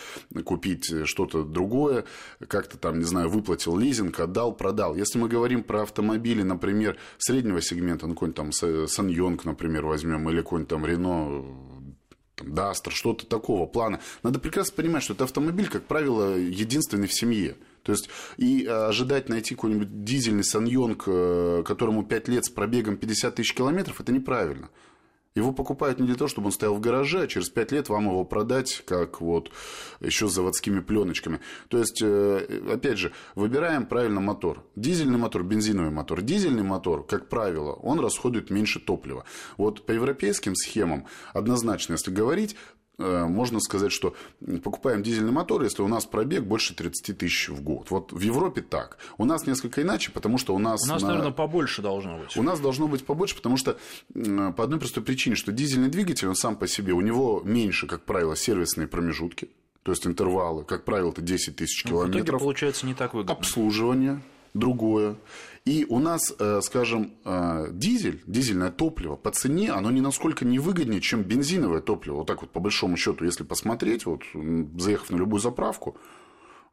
купить 0.44 0.92
что-то 1.06 1.42
другое, 1.42 2.04
как-то 2.46 2.76
там, 2.76 2.98
не 2.98 3.04
знаю, 3.04 3.30
выплатил 3.30 3.76
лизинг, 3.78 4.20
отдал, 4.20 4.52
продал. 4.54 4.94
Если 4.94 5.18
мы 5.18 5.28
говорим 5.28 5.62
про 5.62 5.82
автомобили, 5.82 6.42
например, 6.42 6.98
среднего 7.18 7.62
сегмента, 7.62 8.06
ну, 8.06 8.14
какой-нибудь 8.14 8.36
там 8.36 8.52
Саньонг, 8.86 9.44
например, 9.44 9.86
возьмем, 9.86 10.28
или 10.28 10.38
какой-нибудь 10.38 10.68
там 10.68 10.86
Рено, 10.86 11.44
Дастер, 12.42 12.92
что-то 12.92 13.26
такого 13.26 13.66
плана. 13.66 14.00
Надо 14.22 14.38
прекрасно 14.38 14.74
понимать, 14.76 15.02
что 15.02 15.14
это 15.14 15.24
автомобиль, 15.24 15.68
как 15.68 15.84
правило, 15.84 16.36
единственный 16.36 17.06
в 17.06 17.14
семье. 17.14 17.56
То 17.84 17.92
есть 17.92 18.08
и 18.36 18.64
ожидать 18.66 19.28
найти 19.28 19.54
какой-нибудь 19.54 20.04
дизельный 20.04 20.44
Саньонг, 20.44 21.04
э, 21.06 21.62
которому 21.64 22.04
5 22.04 22.28
лет 22.28 22.44
с 22.44 22.50
пробегом 22.50 22.96
50 22.96 23.34
тысяч 23.36 23.54
километров, 23.54 24.00
это 24.00 24.12
неправильно. 24.12 24.70
Его 25.34 25.52
покупают 25.52 25.98
не 25.98 26.06
для 26.06 26.16
того, 26.16 26.28
чтобы 26.28 26.46
он 26.46 26.52
стоял 26.52 26.74
в 26.74 26.80
гараже, 26.80 27.22
а 27.22 27.26
через 27.26 27.48
пять 27.48 27.72
лет 27.72 27.88
вам 27.88 28.04
его 28.04 28.24
продать, 28.24 28.82
как 28.86 29.20
вот 29.20 29.50
еще 30.00 30.28
с 30.28 30.32
заводскими 30.32 30.80
пленочками. 30.80 31.40
То 31.68 31.78
есть, 31.78 32.02
э, 32.02 32.60
опять 32.70 32.98
же, 32.98 33.12
выбираем 33.34 33.86
правильно 33.86 34.20
мотор. 34.20 34.62
Дизельный 34.76 35.18
мотор, 35.18 35.42
бензиновый 35.42 35.90
мотор. 35.90 36.20
Дизельный 36.20 36.62
мотор, 36.62 37.06
как 37.06 37.28
правило, 37.28 37.72
он 37.72 38.00
расходует 38.00 38.50
меньше 38.50 38.78
топлива. 38.78 39.24
Вот 39.56 39.86
по 39.86 39.92
европейским 39.92 40.54
схемам, 40.54 41.06
однозначно, 41.32 41.94
если 41.94 42.10
говорить, 42.10 42.56
можно 42.98 43.60
сказать, 43.60 43.92
что 43.92 44.14
покупаем 44.62 45.02
дизельный 45.02 45.32
мотор, 45.32 45.62
если 45.62 45.82
у 45.82 45.88
нас 45.88 46.04
пробег 46.04 46.44
больше 46.44 46.74
30 46.74 47.18
тысяч 47.18 47.48
в 47.48 47.62
год. 47.62 47.90
Вот 47.90 48.12
в 48.12 48.20
Европе 48.20 48.62
так. 48.62 48.98
У 49.18 49.24
нас 49.24 49.46
несколько 49.46 49.82
иначе, 49.82 50.10
потому 50.12 50.38
что 50.38 50.54
у 50.54 50.58
нас... 50.58 50.84
У 50.84 50.88
нас, 50.88 51.02
на... 51.02 51.08
наверное, 51.08 51.32
побольше 51.32 51.82
должно 51.82 52.18
быть. 52.18 52.36
У 52.36 52.42
нас 52.42 52.60
должно 52.60 52.88
быть 52.88 53.04
побольше, 53.04 53.36
потому 53.36 53.56
что 53.56 53.78
по 54.12 54.64
одной 54.64 54.78
простой 54.78 55.02
причине, 55.02 55.36
что 55.36 55.52
дизельный 55.52 55.88
двигатель, 55.88 56.28
он 56.28 56.36
сам 56.36 56.56
по 56.56 56.68
себе, 56.68 56.92
у 56.92 57.00
него 57.00 57.42
меньше, 57.44 57.86
как 57.86 58.02
правило, 58.04 58.36
сервисные 58.36 58.86
промежутки. 58.86 59.48
То 59.82 59.90
есть 59.90 60.06
интервалы, 60.06 60.64
как 60.64 60.84
правило, 60.84 61.10
это 61.10 61.22
10 61.22 61.56
тысяч 61.56 61.82
километров. 61.82 62.22
В 62.22 62.24
итоге 62.24 62.38
получается 62.38 62.86
не 62.86 62.94
так 62.94 63.14
выгодно. 63.14 63.34
Обслуживание 63.34 64.20
другое. 64.54 65.16
И 65.64 65.86
у 65.88 65.98
нас, 65.98 66.34
э, 66.38 66.60
скажем, 66.62 67.12
э, 67.24 67.68
дизель, 67.70 68.22
дизельное 68.26 68.70
топливо 68.70 69.16
по 69.16 69.30
цене, 69.30 69.70
оно 69.70 69.90
ни 69.90 70.00
насколько 70.00 70.44
не 70.44 70.58
выгоднее, 70.58 71.00
чем 71.00 71.22
бензиновое 71.22 71.80
топливо. 71.80 72.16
Вот 72.16 72.26
так 72.26 72.42
вот, 72.42 72.50
по 72.50 72.60
большому 72.60 72.96
счету, 72.96 73.24
если 73.24 73.44
посмотреть, 73.44 74.06
вот, 74.06 74.22
заехав 74.78 75.10
на 75.10 75.16
любую 75.16 75.40
заправку, 75.40 75.96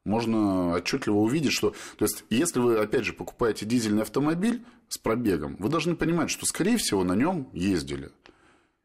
можно 0.06 0.74
отчетливо 0.74 1.18
увидеть, 1.18 1.52
что... 1.52 1.76
То 1.98 2.06
есть, 2.06 2.24
если 2.30 2.60
вы, 2.60 2.78
опять 2.78 3.06
же, 3.06 3.14
покупаете 3.14 3.66
дизельный 3.66 4.02
автомобиль 4.02 4.64
с 4.88 4.98
пробегом, 4.98 5.56
вы 5.60 5.70
должны 5.70 5.96
понимать, 5.96 6.30
что, 6.30 6.46
скорее 6.46 6.78
всего, 6.78 7.04
на 7.04 7.14
нем 7.14 7.50
ездили. 7.54 8.12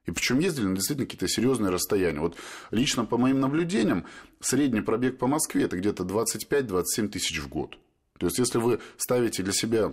И 0.07 0.11
причем 0.11 0.39
ездили 0.39 0.67
на 0.67 0.75
действительно 0.75 1.07
какие-то 1.07 1.29
серьезные 1.29 1.71
расстояния. 1.71 2.21
Вот 2.21 2.37
лично 2.71 3.07
по 3.07 3.17
моим 3.17 3.41
наблюдениям, 3.41 4.05
средний 4.41 4.83
пробег 4.83 5.19
по 5.19 5.27
Москве 5.27 5.65
это 5.65 5.79
где-то 5.79 6.03
25-27 6.05 7.09
тысяч 7.09 7.41
в 7.41 7.49
год. 7.49 7.79
То 8.25 8.29
есть, 8.29 8.39
если 8.39 8.57
вы 8.57 8.81
ставите 8.97 9.43
для 9.43 9.53
себя 9.53 9.93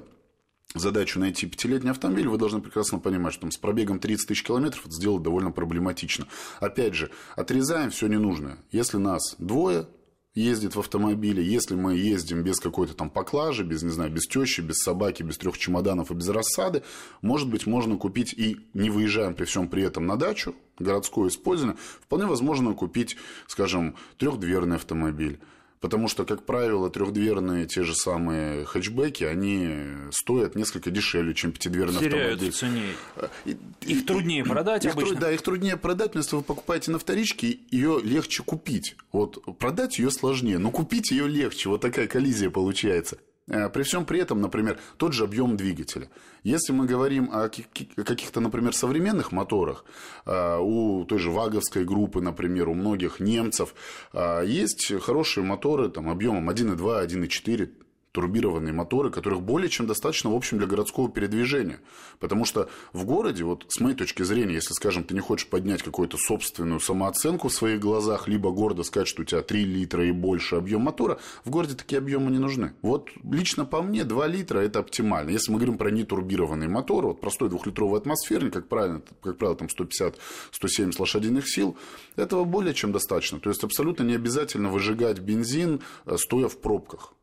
задачу 0.73 1.19
найти 1.19 1.47
пятилетний 1.47 1.91
автомобиль, 1.91 2.29
вы 2.29 2.37
должны 2.37 2.61
прекрасно 2.61 2.97
понимать, 2.97 3.33
что 3.33 3.41
там, 3.41 3.51
с 3.51 3.57
пробегом 3.57 3.99
30 3.99 4.25
тысяч 4.25 4.43
километров 4.43 4.85
это 4.85 4.95
сделать 4.95 5.21
довольно 5.21 5.51
проблематично. 5.51 6.27
Опять 6.61 6.93
же, 6.93 7.11
отрезаем 7.35 7.89
все 7.89 8.07
ненужное. 8.07 8.57
Если 8.71 8.95
нас 8.95 9.35
двое, 9.37 9.87
ездит 10.33 10.75
в 10.75 10.79
автомобиле, 10.79 11.43
если 11.43 11.75
мы 11.75 11.97
ездим 11.97 12.41
без 12.41 12.61
какой-то 12.61 12.93
там 12.93 13.09
поклажи, 13.09 13.65
без, 13.65 13.83
не 13.83 13.89
знаю, 13.89 14.11
без 14.11 14.27
тещи, 14.27 14.61
без 14.61 14.77
собаки, 14.77 15.23
без 15.23 15.37
трех 15.37 15.57
чемоданов 15.57 16.09
и 16.09 16.13
без 16.13 16.29
рассады, 16.29 16.83
может 17.21 17.49
быть, 17.49 17.67
можно 17.67 17.97
купить 17.97 18.33
и 18.33 18.65
не 18.73 18.89
выезжаем 18.89 19.35
при 19.35 19.43
всем 19.43 19.67
при 19.67 19.83
этом 19.83 20.05
на 20.05 20.15
дачу, 20.15 20.55
городское 20.79 21.27
использование, 21.27 21.77
вполне 22.01 22.27
возможно 22.27 22.73
купить, 22.73 23.17
скажем, 23.47 23.97
трехдверный 24.17 24.77
автомобиль 24.77 25.41
Потому 25.81 26.07
что, 26.07 26.25
как 26.25 26.45
правило, 26.45 26.91
трехдверные 26.91 27.65
те 27.65 27.83
же 27.83 27.95
самые 27.95 28.65
хэтчбеки, 28.65 29.23
они 29.23 29.87
стоят 30.11 30.55
несколько 30.55 30.91
дешевле, 30.91 31.33
чем 31.33 31.51
пятидверный 31.51 31.99
Теряют 31.99 32.41
автомобиль. 32.43 32.51
в 32.51 32.55
цене. 32.55 33.55
Их 33.87 34.05
труднее 34.05 34.45
продать 34.45 34.85
их, 34.85 34.93
обычно. 34.93 35.15
Да, 35.15 35.31
их 35.31 35.41
труднее 35.41 35.77
продать, 35.77 36.13
но 36.13 36.19
если 36.19 36.35
вы 36.35 36.43
покупаете 36.43 36.91
на 36.91 36.99
вторичке, 36.99 37.57
ее 37.71 37.99
легче 38.03 38.43
купить. 38.43 38.95
Вот 39.11 39.43
продать 39.57 39.97
ее 39.97 40.11
сложнее, 40.11 40.59
но 40.59 40.69
купить 40.69 41.09
ее 41.09 41.27
легче. 41.27 41.69
Вот 41.69 41.81
такая 41.81 42.05
коллизия 42.05 42.51
получается. 42.51 43.17
Э, 43.47 43.69
при 43.69 43.83
всем 43.83 44.05
при 44.05 44.19
этом, 44.19 44.41
например, 44.41 44.79
тот 44.97 45.13
же 45.13 45.23
объем 45.23 45.57
двигателя. 45.57 46.09
Если 46.43 46.73
мы 46.73 46.85
говорим 46.85 47.29
о 47.31 47.49
каких-то, 47.49 48.39
например, 48.39 48.73
современных 48.73 49.31
моторах, 49.31 49.85
э, 50.25 50.57
у 50.59 51.05
той 51.05 51.19
же 51.19 51.31
ваговской 51.31 51.83
группы, 51.83 52.21
например, 52.21 52.69
у 52.69 52.73
многих 52.73 53.19
немцев, 53.19 53.73
э, 54.13 54.43
есть 54.45 54.93
хорошие 55.01 55.43
моторы 55.43 55.89
там, 55.89 56.09
объемом 56.09 56.49
1,2, 56.49 57.01
1,4 57.01 57.69
турбированные 58.11 58.73
моторы, 58.73 59.09
которых 59.09 59.41
более 59.41 59.69
чем 59.69 59.87
достаточно, 59.87 60.31
в 60.31 60.35
общем, 60.35 60.57
для 60.57 60.67
городского 60.67 61.09
передвижения. 61.09 61.79
Потому 62.19 62.45
что 62.45 62.69
в 62.93 63.05
городе, 63.05 63.43
вот 63.43 63.65
с 63.69 63.79
моей 63.79 63.95
точки 63.95 64.23
зрения, 64.23 64.55
если, 64.55 64.73
скажем, 64.73 65.03
ты 65.03 65.13
не 65.13 65.21
хочешь 65.21 65.47
поднять 65.47 65.81
какую-то 65.81 66.17
собственную 66.17 66.79
самооценку 66.79 67.47
в 67.47 67.53
своих 67.53 67.79
глазах, 67.79 68.27
либо 68.27 68.51
гордо 68.51 68.83
сказать, 68.83 69.07
что 69.07 69.21
у 69.21 69.25
тебя 69.25 69.41
3 69.41 69.63
литра 69.63 70.05
и 70.05 70.11
больше 70.11 70.55
объем 70.55 70.81
мотора, 70.81 71.19
в 71.45 71.49
городе 71.49 71.75
такие 71.75 71.99
объемы 71.99 72.31
не 72.31 72.39
нужны. 72.39 72.73
Вот 72.81 73.09
лично 73.23 73.65
по 73.65 73.81
мне 73.81 74.03
2 74.03 74.27
литра 74.27 74.59
это 74.59 74.79
оптимально. 74.79 75.29
Если 75.29 75.51
мы 75.51 75.57
говорим 75.57 75.77
про 75.77 75.89
нетурбированный 75.89 76.67
мотор, 76.67 77.05
вот 77.05 77.21
простой 77.21 77.49
двухлитровый 77.49 77.99
атмосферник, 77.99 78.53
как 78.53 78.67
правильно, 78.67 79.01
как 79.21 79.37
правило, 79.37 79.55
там 79.55 79.67
150-170 79.67 80.95
лошадиных 80.99 81.49
сил, 81.49 81.77
этого 82.17 82.43
более 82.43 82.73
чем 82.73 82.91
достаточно. 82.91 83.39
То 83.39 83.49
есть 83.49 83.63
абсолютно 83.63 84.03
не 84.03 84.15
обязательно 84.15 84.69
выжигать 84.69 85.19
бензин, 85.19 85.81
э, 86.05 86.17
стоя 86.17 86.47
в 86.47 86.57
пробках. 86.57 87.13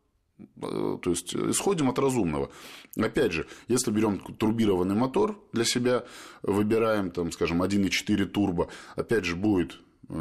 Э, 0.62 0.98
то 1.00 1.10
есть 1.10 1.34
исходим 1.34 1.88
от 1.90 1.98
разумного. 1.98 2.50
Опять 2.96 3.32
же, 3.32 3.46
если 3.68 3.90
берем 3.90 4.18
турбированный 4.18 4.94
мотор 4.94 5.38
для 5.52 5.64
себя, 5.64 6.04
выбираем, 6.42 7.10
там, 7.10 7.32
скажем, 7.32 7.62
1,4 7.62 8.24
турбо, 8.26 8.68
опять 8.96 9.24
же, 9.24 9.36
будет 9.36 9.78
э, 10.08 10.14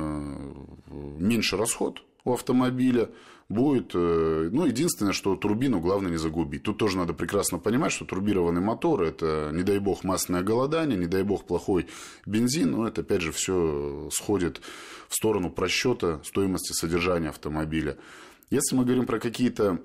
меньше 1.20 1.58
расход 1.58 2.04
у 2.24 2.34
автомобиля, 2.34 3.10
будет, 3.50 3.92
э, 3.94 4.50
ну, 4.52 4.66
единственное, 4.66 5.14
что 5.14 5.36
турбину 5.36 5.80
главное 5.80 6.12
не 6.12 6.18
загубить. 6.18 6.64
Тут 6.64 6.78
тоже 6.78 6.98
надо 6.98 7.14
прекрасно 7.14 7.60
понимать, 7.60 7.92
что 7.92 8.06
турбированный 8.06 8.62
мотор– 8.62 9.04
это, 9.04 9.52
не 9.54 9.64
дай 9.64 9.80
бог, 9.80 10.04
масляное 10.04 10.44
голодание, 10.44 10.98
не 10.98 11.08
дай 11.08 11.24
бог, 11.24 11.46
плохой 11.46 11.88
бензин, 12.26 12.72
но 12.72 12.88
это, 12.88 13.02
опять 13.02 13.22
же, 13.22 13.32
все 13.32 14.10
сходит 14.12 14.62
в 15.08 15.16
сторону 15.16 15.50
просчета 15.50 16.22
стоимости 16.26 16.74
содержания 16.74 17.30
автомобиля. 17.30 17.98
Если 18.50 18.76
мы 18.76 18.86
говорим 18.86 19.06
про 19.06 19.20
какие-то 19.20 19.82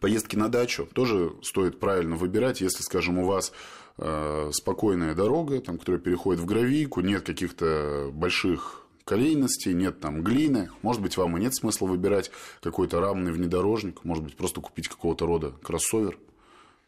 поездки 0.00 0.36
на 0.36 0.48
дачу, 0.48 0.88
тоже 0.92 1.32
стоит 1.42 1.78
правильно 1.78 2.16
выбирать, 2.16 2.60
если, 2.60 2.82
скажем, 2.82 3.18
у 3.18 3.26
вас 3.26 3.52
э, 3.98 4.50
спокойная 4.52 5.14
дорога, 5.14 5.60
там, 5.60 5.78
которая 5.78 6.00
переходит 6.00 6.40
в 6.40 6.46
гравийку, 6.46 7.00
нет 7.00 7.22
каких-то 7.22 8.10
больших 8.12 8.86
колейностей, 9.04 9.72
нет 9.72 10.00
там 10.00 10.22
глины. 10.22 10.70
Может 10.82 11.02
быть, 11.02 11.16
вам 11.16 11.36
и 11.36 11.40
нет 11.40 11.54
смысла 11.54 11.86
выбирать 11.86 12.30
какой-то 12.62 13.00
рамный 13.00 13.32
внедорожник, 13.32 14.04
может 14.04 14.24
быть, 14.24 14.36
просто 14.36 14.60
купить 14.60 14.88
какого-то 14.88 15.26
рода 15.26 15.52
кроссовер. 15.62 16.18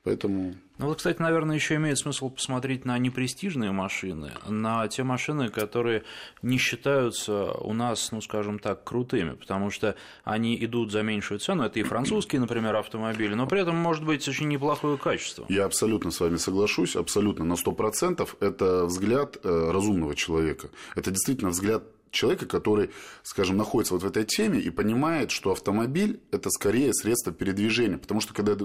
Поэтому... 0.08 0.54
Ну 0.78 0.86
вот, 0.86 0.98
кстати, 0.98 1.20
наверное, 1.20 1.56
еще 1.56 1.74
имеет 1.74 1.98
смысл 1.98 2.30
посмотреть 2.30 2.86
на 2.86 2.96
непрестижные 2.96 3.72
машины, 3.72 4.32
на 4.48 4.88
те 4.88 5.02
машины, 5.02 5.50
которые 5.50 6.02
не 6.40 6.56
считаются 6.56 7.52
у 7.52 7.74
нас, 7.74 8.10
ну, 8.10 8.22
скажем 8.22 8.58
так, 8.58 8.84
крутыми, 8.84 9.32
потому 9.32 9.70
что 9.70 9.96
они 10.24 10.56
идут 10.64 10.92
за 10.92 11.02
меньшую 11.02 11.40
цену. 11.40 11.64
Это 11.64 11.78
и 11.78 11.82
французские, 11.82 12.40
например, 12.40 12.74
автомобили, 12.76 13.34
но 13.34 13.46
при 13.46 13.60
этом 13.60 13.76
может 13.76 14.02
быть 14.02 14.26
очень 14.26 14.48
неплохое 14.48 14.96
качество. 14.96 15.44
Я 15.50 15.66
абсолютно 15.66 16.10
с 16.10 16.20
вами 16.20 16.36
соглашусь, 16.36 16.96
абсолютно 16.96 17.44
на 17.44 17.54
100%. 17.54 18.26
Это 18.40 18.86
взгляд 18.86 19.36
э, 19.44 19.70
разумного 19.70 20.14
человека. 20.14 20.70
Это 20.96 21.10
действительно 21.10 21.50
взгляд 21.50 21.82
человека, 22.10 22.46
который, 22.46 22.90
скажем, 23.22 23.56
находится 23.56 23.94
вот 23.94 24.02
в 24.02 24.06
этой 24.06 24.24
теме 24.24 24.60
и 24.60 24.70
понимает, 24.70 25.30
что 25.30 25.52
автомобиль– 25.52 26.20
это 26.30 26.50
скорее 26.50 26.92
средство 26.94 27.32
передвижения. 27.32 27.98
Потому 27.98 28.20
что, 28.20 28.34
когда, 28.34 28.56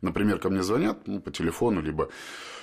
например, 0.00 0.38
ко 0.38 0.50
мне 0.50 0.62
звонят 0.62 1.06
ну, 1.06 1.20
по 1.20 1.30
телефону, 1.30 1.80
либо 1.80 2.08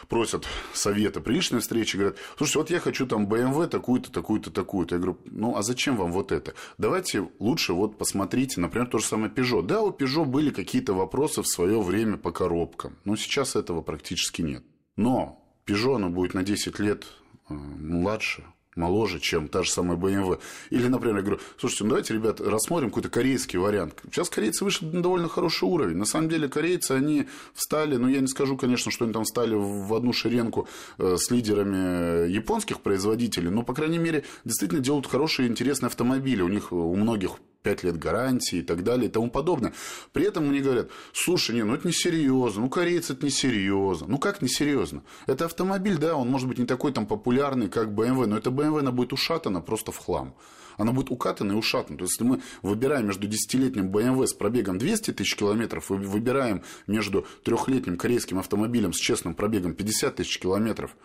просят 0.08 0.46
совета 0.74 1.22
при 1.22 1.34
личной 1.34 1.60
встрече, 1.60 1.98
говорят, 1.98 2.18
слушайте, 2.38 2.60
вот 2.60 2.70
я 2.70 2.80
хочу 2.80 3.08
там 3.08 3.28
BMW 3.28 3.68
такую-то, 3.68 4.12
такую-то, 4.12 4.52
такую-то. 4.52 4.96
Я 4.96 5.02
говорю, 5.02 5.20
ну, 5.26 5.56
а 5.56 5.64
зачем 5.64 5.98
вам 5.98 6.12
вот 6.12 6.32
это? 6.32 6.54
Давайте 6.78 7.30
лучше 7.40 7.74
вот 7.74 7.98
посмотрите, 7.98 8.60
например, 8.62 8.88
то 8.88 9.00
же 9.00 9.06
самое 9.06 9.32
Peugeot. 9.32 9.64
Да, 9.64 9.82
у 9.82 9.92
Peugeot 9.92 10.26
были 10.26 10.52
какие-то 10.52 10.94
вопросы 10.94 11.42
в 11.42 11.48
свое 11.48 11.82
время 11.82 12.18
по 12.18 12.32
коробкам, 12.32 12.98
но 13.04 13.16
сейчас 13.16 13.56
этого 13.56 13.82
практически 13.82 14.42
нет. 14.42 14.64
Но 14.96 15.42
Peugeot, 15.66 15.96
она 15.96 16.10
будет 16.10 16.34
на 16.34 16.44
10 16.44 16.80
лет 16.80 17.06
э, 17.50 17.54
младше, 17.54 18.44
моложе, 18.76 19.20
чем 19.20 19.48
та 19.48 19.64
же 19.64 19.72
самая 19.72 19.98
BMW. 19.98 20.40
Или, 20.70 20.88
например, 20.88 21.18
я 21.18 21.22
говорю, 21.22 21.40
слушайте, 21.58 21.84
ну 21.84 21.90
давайте, 21.92 22.14
ребят, 22.14 22.42
рассмотрим 22.42 22.90
какой-то 22.90 23.10
корейский 23.10 23.58
вариант. 23.60 24.02
Сейчас 24.12 24.30
корейцы 24.30 24.64
вышли 24.64 24.86
на 24.86 25.02
довольно 25.02 25.30
хороший 25.30 25.66
уровень. 25.66 25.98
На 25.98 26.06
самом 26.06 26.30
деле, 26.30 26.48
корейцы, 26.48 26.92
они 26.92 27.28
встали, 27.54 27.96
ну, 27.96 28.08
я 28.08 28.20
не 28.20 28.28
скажу, 28.28 28.58
конечно, 28.58 28.92
что 28.92 29.06
они 29.06 29.14
там 29.14 29.24
встали 29.24 29.56
в 29.56 29.94
одну 29.94 30.14
шеренку 30.14 30.68
э, 30.98 31.16
с 31.18 31.32
лидерами 31.32 32.30
японских 32.30 32.82
производителей, 32.82 33.50
но, 33.50 33.64
по 33.64 33.74
крайней 33.74 33.98
мере, 33.98 34.24
действительно 34.44 34.82
делают 34.82 35.08
хорошие, 35.08 35.48
интересные 35.48 35.88
автомобили. 35.88 36.42
У 36.42 36.48
них, 36.48 36.72
у 36.72 36.96
многих 36.96 37.38
5 37.66 37.84
лет 37.84 37.98
гарантии 37.98 38.60
и 38.60 38.62
так 38.62 38.84
далее 38.84 39.10
и 39.10 39.12
тому 39.12 39.32
подобное. 39.32 39.74
При 40.14 40.26
этом 40.26 40.46
мне 40.46 40.62
говорят, 40.62 40.90
слушай, 41.14 41.56
не, 41.56 41.64
ну 41.64 41.74
это 41.74 41.88
не 41.88 41.94
серьезно, 41.94 42.62
ну 42.62 42.70
корейцы 42.70 43.14
это 43.14 43.26
не 43.26 43.32
серьезно. 43.32 44.06
Ну 44.08 44.20
как 44.20 44.44
не 44.44 44.48
серьезно? 44.48 45.02
Это 45.26 45.46
автомобиль, 45.46 45.98
да, 45.98 46.16
он 46.16 46.30
может 46.30 46.48
быть 46.48 46.60
не 46.60 46.66
такой 46.66 46.94
там 46.94 47.08
популярный, 47.08 47.68
как 47.68 47.90
BMW, 47.90 48.28
но 48.28 48.38
эта 48.38 48.52
BMW, 48.52 48.80
она 48.80 48.92
будет 48.92 49.14
ушатана 49.14 49.62
просто 49.62 49.92
в 49.92 49.98
хлам. 49.98 50.36
Она 50.78 50.92
будет 50.92 51.10
укатана 51.10 51.54
и 51.54 51.56
ушатана. 51.56 51.98
То 51.98 52.04
есть, 52.04 52.14
если 52.20 52.26
мы 52.26 52.42
выбираем 52.62 53.08
между 53.08 53.28
десятилетним 53.28 53.90
BMW 53.90 54.28
с 54.28 54.34
пробегом 54.34 54.78
200 54.78 55.14
тысяч 55.14 55.36
километров, 55.36 55.90
выбираем 55.90 56.62
между 56.86 57.26
трехлетним 57.44 57.98
корейским 57.98 58.38
автомобилем 58.38 58.94
с 58.94 58.98
честным 58.98 59.34
пробегом 59.34 59.74
50 59.74 60.18
тысяч 60.18 60.38
километров, 60.38 60.96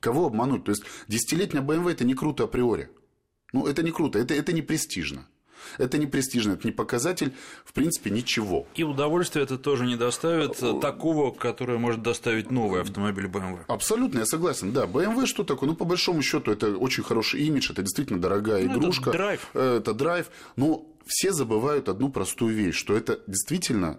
кого 0.00 0.26
обмануть? 0.26 0.64
То 0.64 0.72
есть, 0.72 0.82
десятилетняя 1.08 1.62
BMW 1.62 1.92
это 1.92 2.04
не 2.04 2.14
круто 2.14 2.44
априори. 2.44 2.90
Ну, 3.52 3.66
это 3.66 3.84
не 3.84 3.92
круто, 3.92 4.18
это, 4.18 4.34
это 4.34 4.52
не 4.52 4.62
престижно. 4.62 5.28
Это 5.78 5.98
не 5.98 6.06
престижно, 6.06 6.52
это 6.52 6.66
не 6.66 6.72
показатель, 6.72 7.32
в 7.64 7.72
принципе, 7.72 8.10
ничего. 8.10 8.66
И 8.74 8.84
удовольствие 8.84 9.44
это 9.44 9.58
тоже 9.58 9.86
не 9.86 9.96
доставит 9.96 10.58
такого, 10.80 11.30
которое 11.30 11.78
может 11.78 12.02
доставить 12.02 12.50
новый 12.50 12.82
автомобиль 12.82 13.26
BMW. 13.26 13.60
Абсолютно, 13.66 14.20
я 14.20 14.26
согласен. 14.26 14.72
Да, 14.72 14.84
BMW 14.84 15.26
что 15.26 15.44
такое? 15.44 15.68
Ну, 15.68 15.76
по 15.76 15.84
большому 15.84 16.22
счету, 16.22 16.50
это 16.50 16.76
очень 16.76 17.02
хороший 17.02 17.42
имидж, 17.42 17.70
это 17.70 17.82
действительно 17.82 18.20
дорогая 18.20 18.64
ну, 18.66 18.78
игрушка. 18.78 19.10
Это 19.10 19.18
драйв. 19.18 19.50
Это 19.54 19.94
драйв. 19.94 20.30
Но 20.56 20.86
все 21.06 21.32
забывают 21.32 21.88
одну 21.88 22.08
простую 22.08 22.54
вещь, 22.54 22.76
что 22.76 22.96
это 22.96 23.20
действительно 23.26 23.98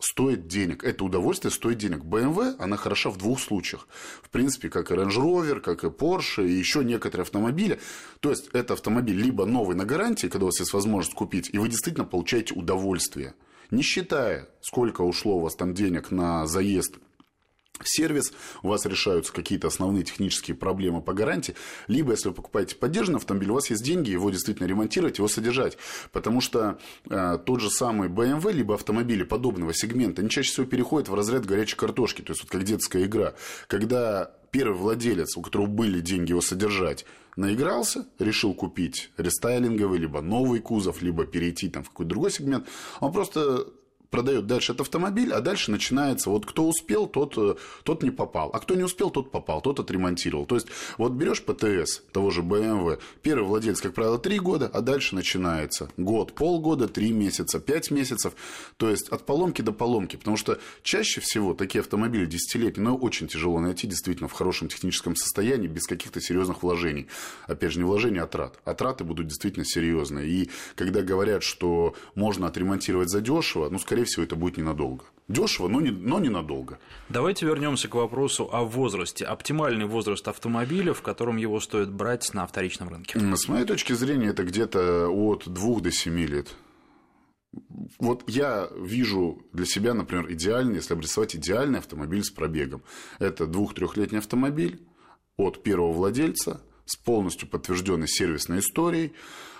стоит 0.00 0.46
денег. 0.46 0.84
Это 0.84 1.04
удовольствие 1.04 1.50
стоит 1.50 1.78
денег. 1.78 2.00
BMW, 2.00 2.56
она 2.58 2.76
хороша 2.76 3.10
в 3.10 3.18
двух 3.18 3.40
случаях. 3.40 3.86
В 4.22 4.30
принципе, 4.30 4.68
как 4.68 4.90
и 4.90 4.94
Range 4.94 5.10
Rover, 5.10 5.60
как 5.60 5.84
и 5.84 5.88
Porsche, 5.88 6.46
и 6.46 6.52
еще 6.52 6.84
некоторые 6.84 7.22
автомобили. 7.22 7.80
То 8.20 8.30
есть, 8.30 8.48
это 8.52 8.74
автомобиль 8.74 9.20
либо 9.20 9.46
новый 9.46 9.76
на 9.76 9.84
гарантии, 9.84 10.26
когда 10.26 10.44
у 10.44 10.48
вас 10.48 10.60
есть 10.60 10.72
возможность 10.72 11.14
купить, 11.14 11.50
и 11.52 11.58
вы 11.58 11.68
действительно 11.68 12.04
получаете 12.04 12.54
удовольствие. 12.54 13.34
не 13.70 13.82
считая, 13.82 14.48
сколько 14.60 15.02
ушло 15.02 15.36
у 15.36 15.40
вас 15.40 15.54
там 15.54 15.74
денег 15.74 16.10
на 16.10 16.46
заезд 16.46 16.96
сервис, 17.84 18.32
у 18.62 18.68
вас 18.68 18.86
решаются 18.86 19.32
какие-то 19.32 19.68
основные 19.68 20.04
технические 20.04 20.56
проблемы 20.56 21.02
по 21.02 21.12
гарантии, 21.12 21.54
либо, 21.86 22.12
если 22.12 22.28
вы 22.28 22.34
покупаете 22.34 22.76
поддержанный 22.76 23.18
автомобиль, 23.18 23.50
у 23.50 23.54
вас 23.54 23.70
есть 23.70 23.84
деньги 23.84 24.10
его 24.10 24.30
действительно 24.30 24.66
ремонтировать, 24.66 25.18
его 25.18 25.28
содержать. 25.28 25.78
Потому 26.12 26.40
что 26.40 26.78
э, 27.08 27.38
тот 27.44 27.60
же 27.60 27.70
самый 27.70 28.08
BMW, 28.08 28.52
либо 28.52 28.74
автомобили 28.74 29.22
подобного 29.22 29.74
сегмента, 29.74 30.22
они 30.22 30.30
чаще 30.30 30.50
всего 30.50 30.66
переходят 30.66 31.08
в 31.08 31.14
разряд 31.14 31.46
горячей 31.46 31.76
картошки, 31.76 32.22
то 32.22 32.32
есть 32.32 32.42
вот 32.42 32.50
как 32.50 32.64
детская 32.64 33.04
игра. 33.04 33.34
Когда 33.66 34.32
первый 34.50 34.76
владелец, 34.76 35.36
у 35.36 35.42
которого 35.42 35.66
были 35.66 36.00
деньги 36.00 36.30
его 36.30 36.40
содержать, 36.40 37.04
наигрался, 37.36 38.06
решил 38.18 38.54
купить 38.54 39.10
рестайлинговый, 39.16 39.98
либо 39.98 40.20
новый 40.20 40.60
кузов, 40.60 41.02
либо 41.02 41.24
перейти 41.24 41.68
там, 41.68 41.84
в 41.84 41.90
какой-то 41.90 42.10
другой 42.10 42.30
сегмент, 42.30 42.66
он 43.00 43.12
просто 43.12 43.66
продает 44.10 44.46
дальше 44.46 44.72
этот 44.72 44.82
автомобиль, 44.82 45.32
а 45.32 45.40
дальше 45.40 45.70
начинается, 45.70 46.30
вот 46.30 46.44
кто 46.44 46.68
успел, 46.68 47.06
тот, 47.06 47.38
э, 47.38 47.54
тот 47.84 48.02
не 48.02 48.10
попал, 48.10 48.50
а 48.52 48.58
кто 48.58 48.74
не 48.74 48.82
успел, 48.82 49.10
тот 49.10 49.30
попал, 49.30 49.60
тот 49.60 49.80
отремонтировал. 49.80 50.46
То 50.46 50.56
есть, 50.56 50.66
вот 50.98 51.12
берешь 51.12 51.42
ПТС 51.42 52.02
того 52.12 52.30
же 52.30 52.42
BMW, 52.42 52.98
первый 53.22 53.46
владелец, 53.46 53.80
как 53.80 53.94
правило, 53.94 54.18
три 54.18 54.38
года, 54.38 54.70
а 54.72 54.80
дальше 54.80 55.14
начинается 55.14 55.90
год, 55.96 56.34
полгода, 56.34 56.88
три 56.88 57.12
месяца, 57.12 57.60
пять 57.60 57.90
месяцев, 57.90 58.34
то 58.76 58.90
есть, 58.90 59.08
от 59.08 59.24
поломки 59.24 59.62
до 59.62 59.72
поломки, 59.72 60.16
потому 60.16 60.36
что 60.36 60.58
чаще 60.82 61.20
всего 61.20 61.54
такие 61.54 61.80
автомобили 61.80 62.26
десятилетние, 62.26 62.88
но 62.88 62.96
очень 62.96 63.28
тяжело 63.28 63.60
найти 63.60 63.86
действительно 63.86 64.28
в 64.28 64.32
хорошем 64.32 64.68
техническом 64.68 65.14
состоянии, 65.14 65.68
без 65.68 65.86
каких-то 65.86 66.20
серьезных 66.20 66.62
вложений. 66.62 67.06
Опять 67.46 67.72
же, 67.72 67.78
не 67.78 67.84
вложения, 67.84 68.22
а 68.22 68.26
трат. 68.26 68.58
А 68.64 68.74
траты 68.74 69.04
будут 69.04 69.28
действительно 69.28 69.64
серьезные. 69.64 70.28
И 70.28 70.50
когда 70.74 71.02
говорят, 71.02 71.42
что 71.42 71.94
можно 72.14 72.46
отремонтировать 72.46 73.08
задешево, 73.10 73.68
ну, 73.70 73.78
скорее 73.78 73.99
скорее 74.00 74.04
всего, 74.04 74.24
это 74.24 74.36
будет 74.36 74.56
ненадолго. 74.56 75.04
Дешево, 75.28 75.68
но, 75.68 75.80
не, 75.80 75.90
но 75.90 76.18
ненадолго. 76.18 76.78
Давайте 77.08 77.46
вернемся 77.46 77.88
к 77.88 77.94
вопросу 77.94 78.48
о 78.52 78.64
возрасте. 78.64 79.24
Оптимальный 79.24 79.86
возраст 79.86 80.26
автомобиля, 80.26 80.92
в 80.92 81.02
котором 81.02 81.36
его 81.36 81.60
стоит 81.60 81.90
брать 81.90 82.32
на 82.34 82.46
вторичном 82.46 82.88
рынке. 82.88 83.18
С 83.36 83.48
моей 83.48 83.64
точки 83.64 83.92
зрения, 83.92 84.28
это 84.28 84.42
где-то 84.42 85.08
от 85.08 85.46
2 85.46 85.80
до 85.80 85.90
7 85.90 86.18
лет. 86.20 86.54
Вот 87.98 88.24
я 88.28 88.68
вижу 88.76 89.42
для 89.52 89.66
себя, 89.66 89.94
например, 89.94 90.32
идеальный, 90.32 90.76
если 90.76 90.94
обрисовать 90.94 91.36
идеальный 91.36 91.78
автомобиль 91.78 92.22
с 92.22 92.30
пробегом. 92.30 92.82
Это 93.18 93.46
двух-трехлетний 93.46 94.18
автомобиль 94.18 94.80
от 95.36 95.62
первого 95.62 95.92
владельца 95.92 96.60
с 96.90 96.96
полностью 96.96 97.48
подтвержденной 97.48 98.08
сервисной 98.08 98.58
историей, 98.58 99.12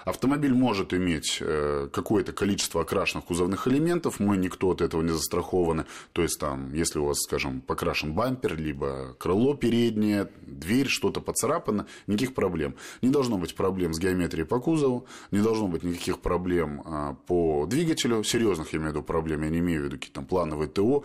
Автомобиль 0.05 0.55
может 0.55 0.95
иметь 0.95 1.38
э, 1.40 1.88
какое-то 1.93 2.33
количество 2.33 2.81
окрашенных 2.81 3.27
кузовных 3.27 3.69
элементов, 3.69 4.19
мы 4.19 4.37
никто 4.37 4.71
от 4.71 4.81
этого 4.81 5.03
не 5.03 5.11
застрахованы. 5.11 5.85
То 6.12 6.23
есть, 6.23 6.38
там, 6.40 6.73
если 6.73 6.99
у 6.99 7.05
вас, 7.05 7.19
скажем, 7.21 7.61
покрашен 7.61 8.14
бампер, 8.14 8.57
либо 8.57 9.14
крыло 9.19 9.55
переднее, 9.55 10.31
дверь, 10.40 10.88
что-то 10.88 11.21
поцарапано, 11.21 11.87
никаких 12.07 12.35
проблем. 12.35 12.77
Не 13.03 13.11
должно 13.11 13.37
быть 13.37 13.55
проблем 13.55 13.93
с 13.93 13.99
геометрией 13.99 14.47
по 14.47 14.59
кузову, 14.59 15.07
не 15.31 15.40
должно 15.40 15.69
быть 15.69 15.83
никаких 15.83 16.21
проблем 16.21 16.83
а, 16.85 17.14
по 17.27 17.66
двигателю, 17.66 18.25
серьезных, 18.25 18.73
я 18.73 18.79
имею 18.79 18.93
в 18.93 18.95
виду, 18.95 19.05
проблем, 19.05 19.43
я 19.43 19.51
не 19.51 19.59
имею 19.59 19.83
в 19.83 19.85
виду 19.85 19.97
какие-то 19.97 20.14
там 20.14 20.27
плановые 20.27 20.69
ТО. 20.69 21.05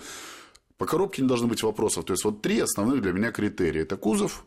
По 0.78 0.86
коробке 0.86 1.22
не 1.22 1.28
должно 1.28 1.48
быть 1.48 1.64
вопросов. 1.64 2.06
То 2.06 2.14
есть, 2.14 2.24
вот 2.24 2.42
три 2.42 2.60
основных 2.60 3.02
для 3.02 3.12
меня 3.12 3.32
критерия. 3.32 3.82
Это 3.82 3.98
кузов, 3.98 4.46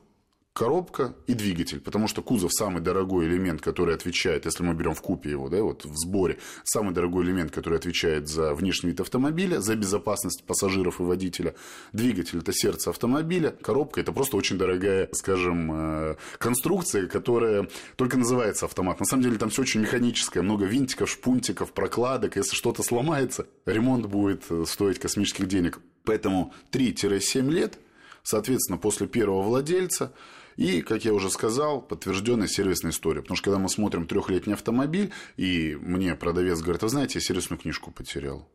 коробка 0.59 1.15
и 1.29 1.35
двигатель, 1.35 1.79
потому 1.79 2.09
что 2.09 2.21
кузов 2.21 2.53
самый 2.53 2.83
дорогой 2.83 3.27
элемент, 3.27 3.61
который 3.61 3.95
отвечает, 3.95 4.45
если 4.45 4.65
мы 4.65 4.75
берем 4.75 4.93
в 4.93 5.01
купе 5.01 5.31
его, 5.31 5.49
да, 5.49 5.63
вот 5.63 5.85
в 5.85 5.97
сборе, 5.97 6.39
самый 6.65 6.93
дорогой 6.93 7.25
элемент, 7.25 7.53
который 7.53 7.79
отвечает 7.79 8.27
за 8.27 8.55
внешний 8.55 8.91
вид 8.91 9.01
автомобиля, 9.01 9.61
за 9.61 9.77
безопасность 9.77 10.43
пассажиров 10.43 10.99
и 10.99 11.05
водителя. 11.05 11.55
Двигатель– 11.93 12.39
это 12.41 12.53
сердце 12.53 12.91
автомобиля, 12.91 13.51
коробка– 13.51 14.01
это 14.03 14.11
просто 14.11 14.37
очень 14.37 14.59
дорогая, 14.59 15.09
скажем, 15.13 15.71
э, 15.73 16.17
конструкция, 16.39 17.07
которая 17.07 17.69
только 17.95 18.17
называется 18.19 18.67
автомат. 18.67 18.99
На 18.99 19.07
самом 19.07 19.23
деле 19.23 19.39
там 19.39 19.51
все 19.51 19.63
очень 19.63 19.83
механическое, 19.83 20.43
много 20.43 20.65
винтиков, 20.65 21.09
шпунтиков, 21.09 21.73
прокладок. 21.73 22.35
Если 22.35 22.57
что-то 22.57 22.83
сломается, 22.83 23.47
ремонт 23.65 24.07
будет 24.07 24.43
э, 24.51 24.65
стоить 24.67 24.99
космических 24.99 25.47
денег. 25.47 25.79
Поэтому 26.03 26.53
3-7 26.73 27.49
лет, 27.49 27.79
соответственно, 28.25 28.77
после 28.77 29.07
первого 29.07 29.43
владельца– 29.43 30.13
и, 30.59 30.83
как 30.83 31.05
я 31.05 31.15
уже 31.15 31.31
сказал, 31.31 31.81
подтвержденная 31.81 32.49
сервисная 32.49 32.91
история. 32.91 33.23
Потому 33.23 33.37
что 33.37 33.45
когда 33.45 33.59
мы 33.61 33.69
смотрим 33.69 34.09
трехлетний 34.09 34.55
автомобиль, 34.55 35.13
и 35.37 35.79
мне 35.81 36.17
продавец 36.17 36.61
говорит, 36.61 36.83
вы 36.83 36.89
знаете, 36.89 37.19
я 37.19 37.21
сервисную 37.21 37.61
книжку 37.61 37.93
потерял. 37.93 38.49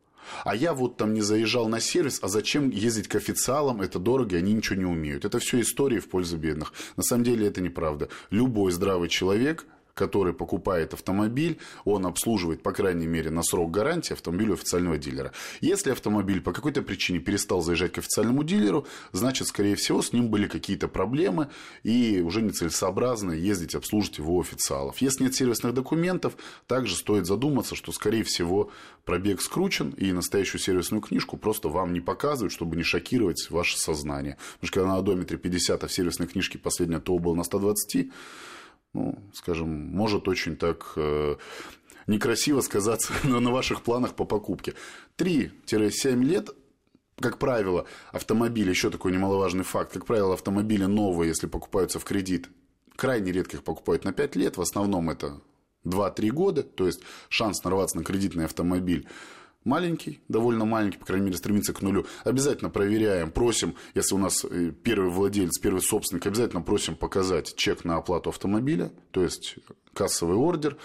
А 0.44 0.54
я 0.54 0.74
вот 0.74 0.98
там 0.98 1.14
не 1.14 1.22
заезжал 1.22 1.70
на 1.70 1.80
сервис, 1.80 2.20
а 2.22 2.28
зачем 2.28 2.70
ездить 2.70 3.08
к 3.08 3.16
официалам, 3.16 3.82
это 3.82 4.00
дорого, 4.00 4.36
они 4.36 4.52
ничего 4.52 4.76
не 4.76 4.86
умеют. 4.86 5.24
Это 5.24 5.40
все 5.40 5.62
истории 5.62 6.00
в 6.00 6.10
пользу 6.10 6.38
бедных. 6.38 6.74
На 6.98 7.04
самом 7.04 7.24
деле 7.24 7.48
это 7.48 7.62
неправда. 7.62 8.10
Любой 8.30 8.74
здравый 8.74 9.08
человек 9.08 9.66
который 9.94 10.34
покупает 10.34 10.94
автомобиль, 10.94 11.60
он 11.86 12.06
обслуживает, 12.06 12.64
по 12.64 12.72
крайней 12.72 13.08
мере, 13.08 13.30
на 13.30 13.44
срок 13.44 13.72
гарантии 13.72 14.14
автомобиля 14.14 14.54
официального 14.54 14.98
дилера. 14.98 15.32
Если 15.62 15.92
автомобиль 15.92 16.42
по 16.42 16.52
какой-то 16.52 16.82
причине 16.82 17.20
перестал 17.20 17.62
заезжать 17.62 17.94
к 17.94 18.00
официальному 18.00 18.44
дилеру, 18.44 18.88
значит, 19.12 19.48
скорее 19.48 19.76
всего, 19.76 20.02
с 20.02 20.14
ним 20.14 20.30
были 20.30 20.48
какие-то 20.48 20.88
проблемы, 20.88 21.50
и 21.84 22.22
уже 22.26 22.42
нецелесообразно 22.42 23.32
ездить 23.32 23.76
обслуживать 23.76 24.18
его 24.18 24.40
официалов. 24.40 24.98
Если 24.98 25.24
нет 25.24 25.36
сервисных 25.36 25.74
документов, 25.74 26.36
также 26.68 26.96
стоит 26.96 27.26
задуматься, 27.26 27.76
что, 27.76 27.92
скорее 27.92 28.24
всего, 28.24 28.72
пробег 29.06 29.42
скручен, 29.42 29.92
и 29.92 30.12
настоящую 30.12 30.62
сервисную 30.62 31.02
книжку 31.02 31.38
просто 31.38 31.70
вам 31.70 31.94
не 31.94 32.02
показывают, 32.02 32.52
чтобы 32.52 32.76
не 32.76 32.84
шокировать 32.84 33.50
ваше 33.50 33.78
сознание. 33.78 34.38
Потому 34.54 34.68
что 34.68 34.74
когда 34.80 34.94
на 34.94 34.98
одометре 34.98 35.38
50, 35.38 35.84
а 35.84 35.88
в 35.88 35.94
сервисной 35.94 36.28
книжке 36.28 36.58
последняя 36.58 37.00
ТО 37.00 37.20
был 37.20 37.36
на 37.36 37.44
120, 37.44 38.12
ну, 38.94 39.18
скажем, 39.34 39.70
может 39.70 40.28
очень 40.28 40.56
так 40.56 40.94
э, 40.96 41.36
некрасиво 42.08 42.62
сказаться 42.62 43.14
на, 43.24 43.40
на 43.40 43.52
ваших 43.52 43.82
планах 43.82 44.16
по 44.16 44.26
покупке. 44.26 44.74
3-7 45.18 46.24
лет 46.24 46.50
как 47.20 47.38
правило, 47.38 47.86
автомобили, 48.12 48.72
еще 48.72 48.90
такой 48.90 49.12
немаловажный 49.12 49.64
факт, 49.64 49.94
как 49.94 50.06
правило, 50.06 50.34
автомобили 50.34 50.86
новые, 50.86 51.30
если 51.30 51.46
покупаются 51.46 52.00
в 52.00 52.06
кредит, 52.06 52.50
крайне 52.96 53.32
редко 53.32 53.58
их 53.58 53.64
покупают 53.64 54.04
на 54.04 54.14
5 54.14 54.36
лет, 54.36 54.58
в 54.58 54.62
основном 54.62 55.12
это 55.12 55.40
2-3 55.86 56.30
года, 56.32 56.64
то 56.64 56.88
есть 56.88 57.02
шанс 57.30 57.64
нарваться 57.64 57.98
на 57.98 58.04
кредитный 58.04 58.46
автомобиль 58.46 59.08
маленький, 59.66 60.22
довольно 60.28 60.66
маленький, 60.66 60.98
по 60.98 61.06
крайней 61.06 61.26
мере, 61.26 61.38
стремится 61.38 61.74
к 61.74 61.82
нулю. 61.82 62.06
Обязательно 62.24 62.70
проверяем, 62.70 63.32
просим, 63.32 63.76
если 63.96 64.16
у 64.16 64.18
нас 64.18 64.46
э, 64.46 64.72
первый 64.84 65.12
владелец, 65.12 65.60
первый 65.60 65.82
собственник, 65.82 66.26
обязательно 66.26 66.62
просим 66.62 66.96
показать 66.96 67.56
чек 67.56 67.86
на 67.86 67.98
оплату 67.98 68.30
автомобиля, 68.30 68.92
то 69.12 69.24
есть 69.24 69.56
кассовый 69.94 70.38
ордер, 70.38 70.78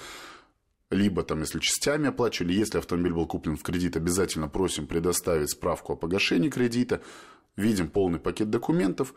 либо 0.91 1.23
там, 1.23 1.41
если 1.41 1.59
частями 1.59 2.09
оплачивали, 2.09 2.53
если 2.55 2.79
автомобиль 2.79 3.13
был 3.13 3.27
куплен 3.27 3.57
в 3.57 3.63
кредит, 3.63 3.97
обязательно 3.97 4.49
просим 4.49 4.87
предоставить 4.87 5.51
справку 5.51 5.93
о 5.93 5.97
погашении 5.97 6.49
кредита, 6.49 7.03
видим 7.57 7.89
полный 7.89 8.19
пакет 8.19 8.51
документов, 8.51 9.15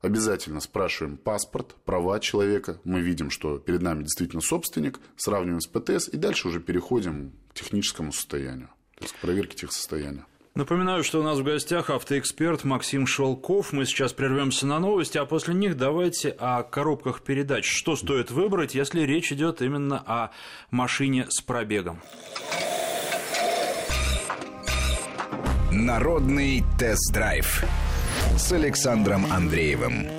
Обязательно 0.00 0.60
спрашиваем 0.60 1.16
паспорт, 1.16 1.74
права 1.84 2.20
человека. 2.20 2.80
Мы 2.84 3.00
видим, 3.00 3.30
что 3.30 3.58
перед 3.58 3.82
нами 3.82 4.04
действительно 4.04 4.40
собственник, 4.40 5.00
сравниваем 5.16 5.60
с 5.60 5.66
ПТС 5.66 6.08
и 6.08 6.16
дальше 6.16 6.46
уже 6.46 6.60
переходим 6.60 7.32
к 7.50 7.54
техническому 7.54 8.12
состоянию 8.12 8.70
то 8.98 9.04
есть 9.04 9.14
к 9.14 9.18
проверке 9.18 9.56
техсостояния. 9.56 10.24
Напоминаю, 10.54 11.04
что 11.04 11.20
у 11.20 11.22
нас 11.22 11.38
в 11.38 11.44
гостях 11.44 11.88
автоэксперт 11.88 12.64
Максим 12.64 13.06
Шелков. 13.06 13.72
Мы 13.72 13.86
сейчас 13.86 14.12
прервемся 14.12 14.66
на 14.66 14.80
новости, 14.80 15.16
а 15.16 15.24
после 15.24 15.54
них 15.54 15.76
давайте 15.76 16.30
о 16.30 16.64
коробках 16.64 17.20
передач. 17.20 17.64
Что 17.64 17.94
стоит 17.94 18.32
выбрать, 18.32 18.74
если 18.74 19.02
речь 19.02 19.30
идет 19.30 19.62
именно 19.62 20.02
о 20.04 20.30
машине 20.72 21.26
с 21.28 21.40
пробегом? 21.40 22.00
Народный 25.70 26.64
тест-драйв 26.76 27.62
с 28.36 28.50
Александром 28.50 29.30
Андреевым. 29.30 30.17